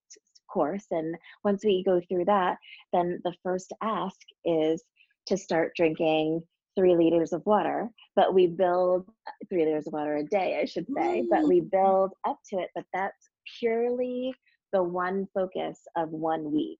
course. 0.53 0.85
And 0.91 1.15
once 1.43 1.65
we 1.65 1.83
go 1.83 1.99
through 2.07 2.25
that, 2.25 2.57
then 2.91 3.19
the 3.23 3.33
first 3.43 3.73
ask 3.81 4.19
is 4.45 4.83
to 5.25 5.37
start 5.37 5.73
drinking 5.75 6.43
three 6.75 6.95
liters 6.95 7.33
of 7.33 7.45
water. 7.45 7.89
But 8.15 8.33
we 8.33 8.47
build 8.47 9.09
three 9.49 9.65
liters 9.65 9.87
of 9.87 9.93
water 9.93 10.17
a 10.17 10.23
day, 10.23 10.59
I 10.61 10.65
should 10.65 10.87
say, 10.95 11.25
but 11.29 11.43
we 11.43 11.61
build 11.61 12.13
up 12.27 12.39
to 12.49 12.59
it. 12.59 12.69
But 12.75 12.85
that's 12.93 13.29
purely 13.59 14.33
the 14.71 14.83
one 14.83 15.27
focus 15.33 15.79
of 15.95 16.09
one 16.09 16.51
week 16.51 16.79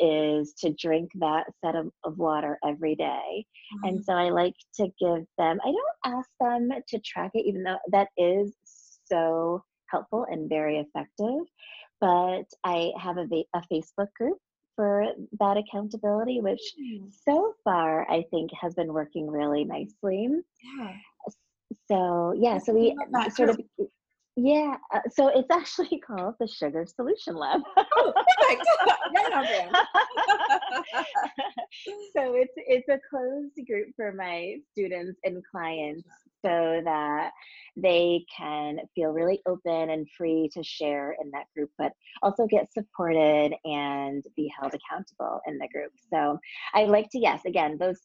is 0.00 0.52
to 0.54 0.72
drink 0.72 1.10
that 1.14 1.46
set 1.64 1.76
of, 1.76 1.90
of 2.04 2.18
water 2.18 2.58
every 2.66 2.94
day. 2.94 3.46
Mm-hmm. 3.74 3.88
And 3.88 4.04
so 4.04 4.14
I 4.14 4.30
like 4.30 4.56
to 4.76 4.88
give 4.98 5.24
them, 5.38 5.58
I 5.64 5.72
don't 5.72 6.16
ask 6.16 6.30
them 6.40 6.70
to 6.88 6.98
track 7.00 7.30
it, 7.34 7.46
even 7.46 7.62
though 7.62 7.78
that 7.90 8.08
is 8.16 8.54
so 9.04 9.62
helpful 9.86 10.26
and 10.30 10.48
very 10.48 10.78
effective 10.78 11.46
but 12.02 12.46
I 12.64 12.90
have 13.00 13.16
a, 13.16 13.22
a 13.54 13.62
Facebook 13.72 14.12
group 14.18 14.38
for 14.74 15.06
that 15.38 15.56
accountability, 15.56 16.40
which 16.40 16.60
mm. 16.80 17.10
so 17.26 17.54
far 17.62 18.10
I 18.10 18.24
think 18.30 18.50
has 18.60 18.74
been 18.74 18.92
working 18.92 19.30
really 19.30 19.64
nicely. 19.64 20.28
Yeah. 20.76 20.92
So 21.88 22.34
yeah, 22.36 22.58
so 22.58 22.74
we 22.74 22.96
sort 23.34 23.50
of 23.50 23.60
yeah, 24.34 24.76
uh, 24.92 25.00
so 25.10 25.28
it's 25.28 25.50
actually 25.50 26.00
called 26.06 26.34
the 26.40 26.48
Sugar 26.48 26.86
Solution 26.86 27.36
Lab. 27.36 27.60
oh, 27.76 28.12
perfect! 28.38 28.66
right 29.14 29.32
on 29.32 29.44
there. 29.44 29.70
so 32.16 32.34
it's 32.34 32.54
it's 32.56 32.88
a 32.88 32.98
closed 33.08 33.66
group 33.66 33.88
for 33.94 34.12
my 34.12 34.56
students 34.72 35.20
and 35.24 35.42
clients, 35.50 36.08
so 36.44 36.80
that 36.84 37.30
they 37.76 38.24
can 38.36 38.78
feel 38.94 39.10
really 39.10 39.40
open 39.46 39.90
and 39.90 40.06
free 40.16 40.50
to 40.52 40.62
share 40.62 41.16
in 41.22 41.30
that 41.30 41.46
group, 41.56 41.70
but 41.78 41.92
also 42.22 42.46
get 42.46 42.72
supported 42.72 43.54
and 43.64 44.24
be 44.36 44.52
held 44.58 44.74
accountable 44.74 45.40
in 45.46 45.58
the 45.58 45.68
group. 45.72 45.92
So 46.12 46.38
I 46.74 46.84
like 46.84 47.08
to 47.10 47.18
yes, 47.18 47.42
again 47.46 47.76
those 47.78 48.00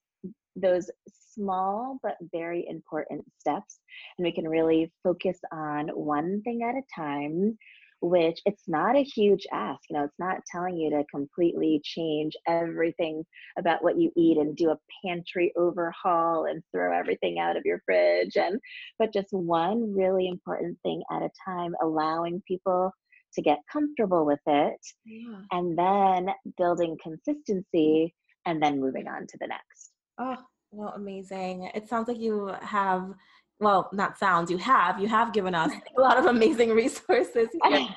those 0.55 0.89
small 1.37 1.99
but 2.01 2.15
very 2.31 2.65
important 2.67 3.23
steps 3.37 3.79
and 4.17 4.25
we 4.25 4.31
can 4.31 4.47
really 4.47 4.91
focus 5.03 5.37
on 5.51 5.89
one 5.89 6.41
thing 6.41 6.63
at 6.63 6.73
a 6.73 6.81
time 6.95 7.57
which 8.01 8.39
it's 8.45 8.63
not 8.67 8.95
a 8.95 9.03
huge 9.03 9.45
ask 9.51 9.81
you 9.89 9.97
know 9.97 10.03
it's 10.03 10.19
not 10.19 10.37
telling 10.51 10.77
you 10.77 10.89
to 10.89 11.03
completely 11.09 11.81
change 11.83 12.33
everything 12.47 13.23
about 13.57 13.83
what 13.83 13.97
you 13.99 14.11
eat 14.15 14.37
and 14.37 14.55
do 14.55 14.69
a 14.69 14.77
pantry 15.03 15.51
overhaul 15.57 16.45
and 16.45 16.61
throw 16.71 16.97
everything 16.97 17.39
out 17.39 17.57
of 17.57 17.63
your 17.65 17.81
fridge 17.85 18.35
and 18.35 18.59
but 18.99 19.13
just 19.13 19.31
one 19.31 19.95
really 19.95 20.27
important 20.27 20.77
thing 20.83 21.01
at 21.11 21.23
a 21.23 21.29
time 21.43 21.73
allowing 21.81 22.41
people 22.47 22.91
to 23.33 23.41
get 23.41 23.59
comfortable 23.71 24.25
with 24.25 24.39
it 24.45 24.79
yeah. 25.05 25.41
and 25.51 25.77
then 25.77 26.29
building 26.57 26.97
consistency 27.01 28.13
and 28.45 28.61
then 28.61 28.79
moving 28.79 29.07
on 29.07 29.25
to 29.27 29.37
the 29.39 29.47
next 29.47 29.91
oh 30.19 30.37
well 30.71 30.93
amazing 30.95 31.69
it 31.73 31.87
sounds 31.87 32.07
like 32.07 32.19
you 32.19 32.53
have 32.61 33.13
well, 33.59 33.89
not 33.91 34.17
sounds, 34.17 34.51
you 34.51 34.57
have, 34.57 34.99
you 34.99 35.07
have 35.07 35.33
given 35.33 35.55
us 35.55 35.71
a 35.97 36.01
lot 36.01 36.17
of 36.17 36.25
amazing 36.25 36.71
resources 36.71 37.47
here 37.63 37.87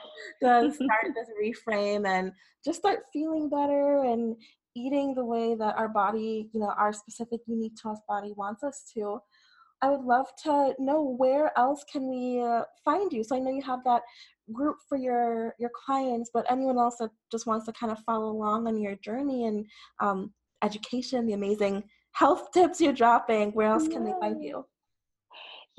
to 0.43 0.73
start 0.75 1.15
this 1.15 1.29
reframe 1.43 2.07
and 2.07 2.33
just 2.65 2.79
start 2.79 3.01
feeling 3.13 3.49
better 3.49 4.05
and 4.05 4.37
eating 4.75 5.15
the 5.15 5.25
way 5.25 5.55
that 5.55 5.77
our 5.77 5.89
body, 5.89 6.49
you 6.53 6.61
know, 6.61 6.73
our 6.79 6.93
specific 6.93 7.41
unique 7.47 7.75
to 7.83 7.91
us 7.91 7.99
body 8.09 8.33
wants 8.37 8.63
us 8.63 8.85
to. 8.95 9.19
I 9.83 9.89
would 9.89 10.03
love 10.03 10.27
to 10.45 10.75
know 10.79 11.03
where 11.17 11.57
else 11.59 11.85
can 11.91 12.09
we 12.09 12.41
uh, 12.41 12.63
find 12.85 13.13
you. 13.13 13.25
So 13.25 13.37
I 13.37 13.39
know 13.39 13.51
you 13.51 13.63
have 13.63 13.83
that 13.85 14.03
group 14.53 14.77
for 14.89 14.99
your 14.99 15.55
your 15.59 15.71
clients, 15.87 16.31
but 16.33 16.45
anyone 16.51 16.79
else 16.79 16.97
that 17.01 17.11
just 17.33 17.47
wants 17.47 17.65
to 17.67 17.73
kind 17.73 17.91
of 17.91 17.99
follow 18.01 18.31
along 18.31 18.67
on 18.67 18.79
your 18.79 18.97
journey 18.97 19.47
and 19.47 19.65
um, 20.01 20.33
education, 20.63 21.27
the 21.27 21.33
amazing 21.33 21.83
health 22.13 22.49
tips 22.55 22.81
you're 22.81 22.93
dropping, 22.93 23.53
where 23.53 23.69
else 23.69 23.89
can 23.89 24.05
they 24.05 24.13
find 24.21 24.43
you? 24.43 24.65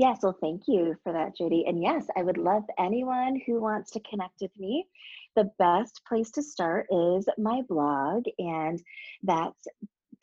Yes, 0.01 0.17
well, 0.23 0.35
thank 0.41 0.63
you 0.67 0.95
for 1.03 1.13
that, 1.13 1.37
Judy. 1.37 1.65
And 1.67 1.79
yes, 1.79 2.07
I 2.17 2.23
would 2.23 2.39
love 2.39 2.63
anyone 2.79 3.39
who 3.45 3.61
wants 3.61 3.91
to 3.91 3.99
connect 3.99 4.41
with 4.41 4.49
me. 4.57 4.87
The 5.35 5.51
best 5.59 6.01
place 6.07 6.31
to 6.31 6.41
start 6.41 6.87
is 6.89 7.29
my 7.37 7.61
blog, 7.69 8.23
and 8.39 8.81
that's 9.21 9.67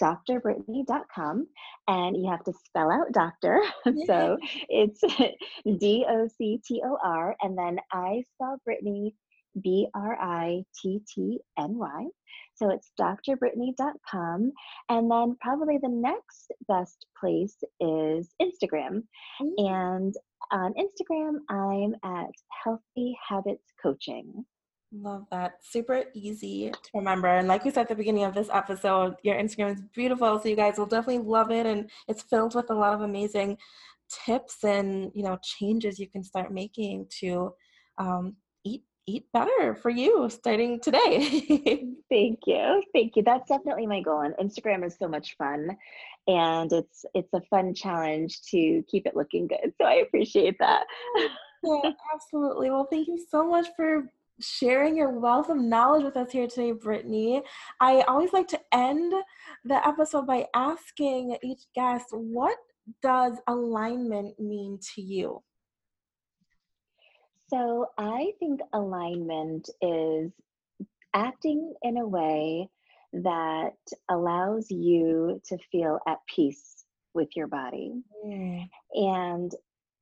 drbrittany.com. 0.02 1.46
And 1.86 2.16
you 2.16 2.28
have 2.28 2.42
to 2.42 2.52
spell 2.64 2.90
out 2.90 3.12
doctor. 3.12 3.62
so 4.06 4.38
it's 4.68 5.00
D 5.78 6.04
O 6.08 6.26
C 6.26 6.60
T 6.66 6.82
O 6.84 6.98
R, 7.00 7.36
and 7.40 7.56
then 7.56 7.78
I 7.92 8.24
spell 8.34 8.60
Brittany 8.64 9.14
B 9.62 9.88
R 9.94 10.16
I 10.20 10.64
T 10.80 11.00
T 11.06 11.40
N 11.58 11.78
Y. 11.78 12.06
So 12.54 12.70
it's 12.70 12.90
drbrittany.com. 13.00 14.52
And 14.88 15.10
then 15.10 15.36
probably 15.40 15.78
the 15.80 15.88
next 15.88 16.52
best 16.68 17.06
place 17.18 17.56
is 17.80 18.34
Instagram. 18.42 19.04
Mm-hmm. 19.40 19.66
And 19.66 20.14
on 20.50 20.74
Instagram, 20.74 21.38
I'm 21.48 21.94
at 22.04 22.30
Healthy 22.64 23.16
Habits 23.28 23.72
Coaching. 23.80 24.44
Love 24.90 25.26
that. 25.30 25.62
Super 25.62 26.04
easy 26.14 26.70
to 26.70 26.90
remember. 26.94 27.28
And 27.28 27.46
like 27.46 27.64
we 27.64 27.70
said 27.70 27.82
at 27.82 27.88
the 27.88 27.94
beginning 27.94 28.24
of 28.24 28.34
this 28.34 28.48
episode, 28.52 29.16
your 29.22 29.36
Instagram 29.36 29.74
is 29.74 29.82
beautiful. 29.94 30.40
So 30.40 30.48
you 30.48 30.56
guys 30.56 30.78
will 30.78 30.86
definitely 30.86 31.24
love 31.24 31.50
it. 31.50 31.66
And 31.66 31.90
it's 32.08 32.22
filled 32.22 32.54
with 32.54 32.70
a 32.70 32.74
lot 32.74 32.94
of 32.94 33.02
amazing 33.02 33.58
tips 34.24 34.64
and, 34.64 35.12
you 35.14 35.22
know, 35.22 35.38
changes 35.42 35.98
you 35.98 36.08
can 36.08 36.24
start 36.24 36.52
making 36.52 37.06
to 37.20 37.52
um, 37.98 38.36
eat 39.08 39.26
better 39.32 39.74
for 39.74 39.90
you 39.90 40.28
starting 40.30 40.80
today. 40.80 41.86
Thank 42.10 42.40
you. 42.46 42.82
Thank 42.92 43.16
you. 43.16 43.22
That's 43.22 43.48
definitely 43.48 43.86
my 43.86 44.02
goal. 44.02 44.20
And 44.20 44.34
Instagram 44.34 44.84
is 44.84 44.96
so 44.98 45.08
much 45.08 45.36
fun 45.36 45.76
and 46.26 46.70
it's 46.72 47.06
it's 47.14 47.32
a 47.32 47.40
fun 47.48 47.74
challenge 47.74 48.42
to 48.50 48.84
keep 48.88 49.06
it 49.06 49.16
looking 49.16 49.48
good. 49.48 49.72
So 49.80 49.86
I 49.86 49.94
appreciate 49.94 50.58
that. 50.58 50.84
yeah, 51.64 51.90
absolutely. 52.14 52.70
Well, 52.70 52.86
thank 52.90 53.08
you 53.08 53.24
so 53.30 53.48
much 53.48 53.68
for 53.76 54.10
sharing 54.40 54.96
your 54.96 55.18
wealth 55.18 55.48
of 55.48 55.56
knowledge 55.56 56.04
with 56.04 56.16
us 56.16 56.30
here 56.30 56.46
today, 56.46 56.72
Brittany. 56.72 57.42
I 57.80 58.02
always 58.02 58.32
like 58.32 58.48
to 58.48 58.60
end 58.72 59.12
the 59.64 59.86
episode 59.86 60.26
by 60.26 60.46
asking 60.54 61.36
each 61.42 61.62
guest, 61.74 62.06
what 62.12 62.56
does 63.02 63.38
alignment 63.48 64.38
mean 64.38 64.78
to 64.94 65.02
you? 65.02 65.42
So 67.50 67.86
I 67.96 68.32
think 68.38 68.60
alignment 68.72 69.70
is 69.80 70.32
acting 71.14 71.74
in 71.82 71.96
a 71.96 72.06
way 72.06 72.68
that 73.12 73.76
allows 74.10 74.70
you 74.70 75.40
to 75.48 75.56
feel 75.72 75.98
at 76.06 76.18
peace 76.34 76.84
with 77.14 77.28
your 77.34 77.46
body. 77.46 78.02
Mm. 78.24 78.68
And, 78.92 79.52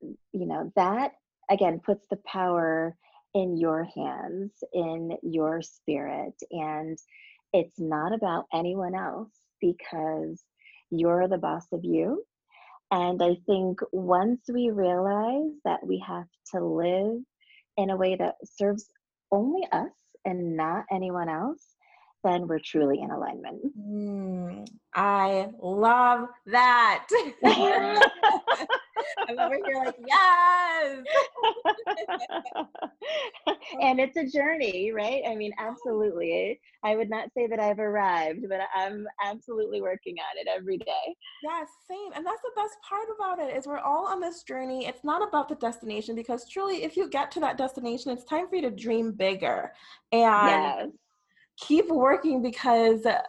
you 0.01 0.45
know, 0.45 0.71
that 0.75 1.13
again 1.49 1.79
puts 1.83 2.05
the 2.09 2.19
power 2.25 2.95
in 3.33 3.57
your 3.57 3.87
hands, 3.95 4.51
in 4.73 5.17
your 5.23 5.61
spirit. 5.61 6.33
And 6.51 6.97
it's 7.53 7.79
not 7.79 8.13
about 8.13 8.45
anyone 8.53 8.93
else 8.93 9.31
because 9.61 10.43
you're 10.89 11.27
the 11.27 11.37
boss 11.37 11.65
of 11.71 11.83
you. 11.83 12.23
And 12.91 13.21
I 13.21 13.37
think 13.45 13.79
once 13.91 14.41
we 14.47 14.69
realize 14.69 15.51
that 15.65 15.85
we 15.85 16.03
have 16.07 16.27
to 16.53 16.63
live 16.63 17.21
in 17.77 17.89
a 17.89 17.97
way 17.97 18.15
that 18.15 18.35
serves 18.43 18.89
only 19.31 19.67
us 19.71 19.91
and 20.25 20.57
not 20.57 20.85
anyone 20.91 21.29
else, 21.29 21.75
then 22.23 22.47
we're 22.47 22.59
truly 22.59 22.99
in 23.01 23.11
alignment. 23.11 23.61
Mm, 23.77 24.67
I 24.93 25.47
love 25.61 26.27
that. 26.47 27.07
I'm 29.27 29.39
over 29.39 29.57
here 29.65 29.83
like, 29.83 29.95
yes. 30.05 30.99
and 33.81 33.99
it's 33.99 34.17
a 34.17 34.25
journey, 34.25 34.91
right? 34.93 35.21
I 35.27 35.35
mean, 35.35 35.51
absolutely. 35.57 36.59
I 36.83 36.95
would 36.95 37.09
not 37.09 37.29
say 37.35 37.47
that 37.47 37.59
I've 37.59 37.79
arrived, 37.79 38.45
but 38.49 38.59
I'm 38.75 39.07
absolutely 39.23 39.81
working 39.81 40.15
on 40.19 40.37
it 40.37 40.47
every 40.47 40.77
day. 40.77 41.15
Yes, 41.43 41.67
same. 41.89 42.11
And 42.15 42.25
that's 42.25 42.41
the 42.41 42.51
best 42.55 42.75
part 42.87 43.07
about 43.15 43.39
it 43.39 43.55
is 43.55 43.67
we're 43.67 43.79
all 43.79 44.07
on 44.07 44.19
this 44.19 44.43
journey. 44.43 44.85
It's 44.85 45.03
not 45.03 45.27
about 45.27 45.49
the 45.49 45.55
destination 45.55 46.15
because 46.15 46.49
truly, 46.49 46.83
if 46.83 46.97
you 46.97 47.09
get 47.09 47.31
to 47.31 47.39
that 47.41 47.57
destination, 47.57 48.11
it's 48.11 48.23
time 48.23 48.47
for 48.47 48.55
you 48.55 48.61
to 48.63 48.71
dream 48.71 49.11
bigger 49.11 49.73
and 50.11 50.21
yes. 50.21 50.87
keep 51.59 51.89
working 51.89 52.41
because 52.41 53.05
uh, 53.05 53.21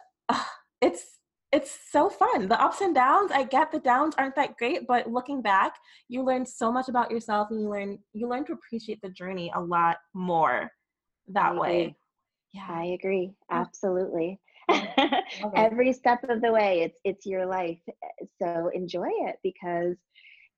it's 0.81 1.18
it's 1.51 1.77
so 1.91 2.09
fun. 2.09 2.47
The 2.47 2.61
ups 2.61 2.81
and 2.81 2.93
downs, 2.93 3.31
I 3.31 3.43
get 3.43 3.71
the 3.71 3.79
downs 3.79 4.15
aren't 4.17 4.35
that 4.35 4.57
great, 4.57 4.85
but 4.87 5.09
looking 5.09 5.41
back, 5.41 5.75
you 6.07 6.23
learn 6.23 6.45
so 6.45 6.71
much 6.71 6.89
about 6.89 7.09
yourself 7.09 7.49
and 7.49 7.61
you 7.61 7.69
learn 7.69 7.97
you 8.13 8.27
learn 8.27 8.45
to 8.45 8.53
appreciate 8.53 9.01
the 9.01 9.09
journey 9.09 9.51
a 9.55 9.59
lot 9.59 9.97
more 10.13 10.71
that 11.29 11.55
way. 11.55 11.95
Yeah, 12.53 12.67
I 12.69 12.97
agree. 12.99 13.31
Absolutely. 13.51 14.39
Every 15.55 15.93
step 15.93 16.23
of 16.29 16.41
the 16.41 16.51
way, 16.51 16.81
it's 16.81 16.99
it's 17.03 17.25
your 17.25 17.45
life. 17.45 17.79
So 18.41 18.69
enjoy 18.73 19.09
it 19.09 19.37
because 19.43 19.95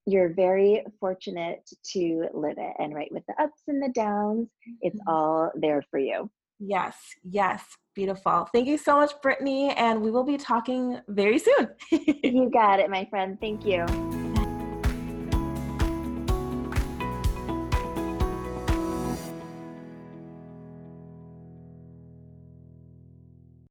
you're 0.06 0.34
very 0.34 0.84
fortunate 1.00 1.70
to 1.94 2.28
live 2.34 2.58
it. 2.58 2.74
And 2.80 2.94
right 2.94 3.12
with 3.12 3.24
the 3.28 3.42
ups 3.42 3.62
and 3.68 3.82
the 3.82 3.90
downs, 3.94 4.50
it's 4.82 5.00
mm-hmm. 5.00 5.10
all 5.10 5.52
there 5.56 5.84
for 5.90 6.00
you. 6.00 6.30
Yes, 6.64 6.96
yes. 7.24 7.64
Beautiful. 7.96 8.48
Thank 8.54 8.68
you 8.68 8.78
so 8.78 8.96
much, 8.96 9.12
Brittany. 9.22 9.72
And 9.72 10.02
we 10.02 10.12
will 10.12 10.24
be 10.24 10.38
talking 10.38 11.00
very 11.10 11.40
soon. 11.40 11.70
you 11.92 12.50
got 12.54 12.80
it, 12.80 12.90
my 12.90 13.06
friend. 13.10 13.38
Thank 13.42 13.66
you. 13.66 14.21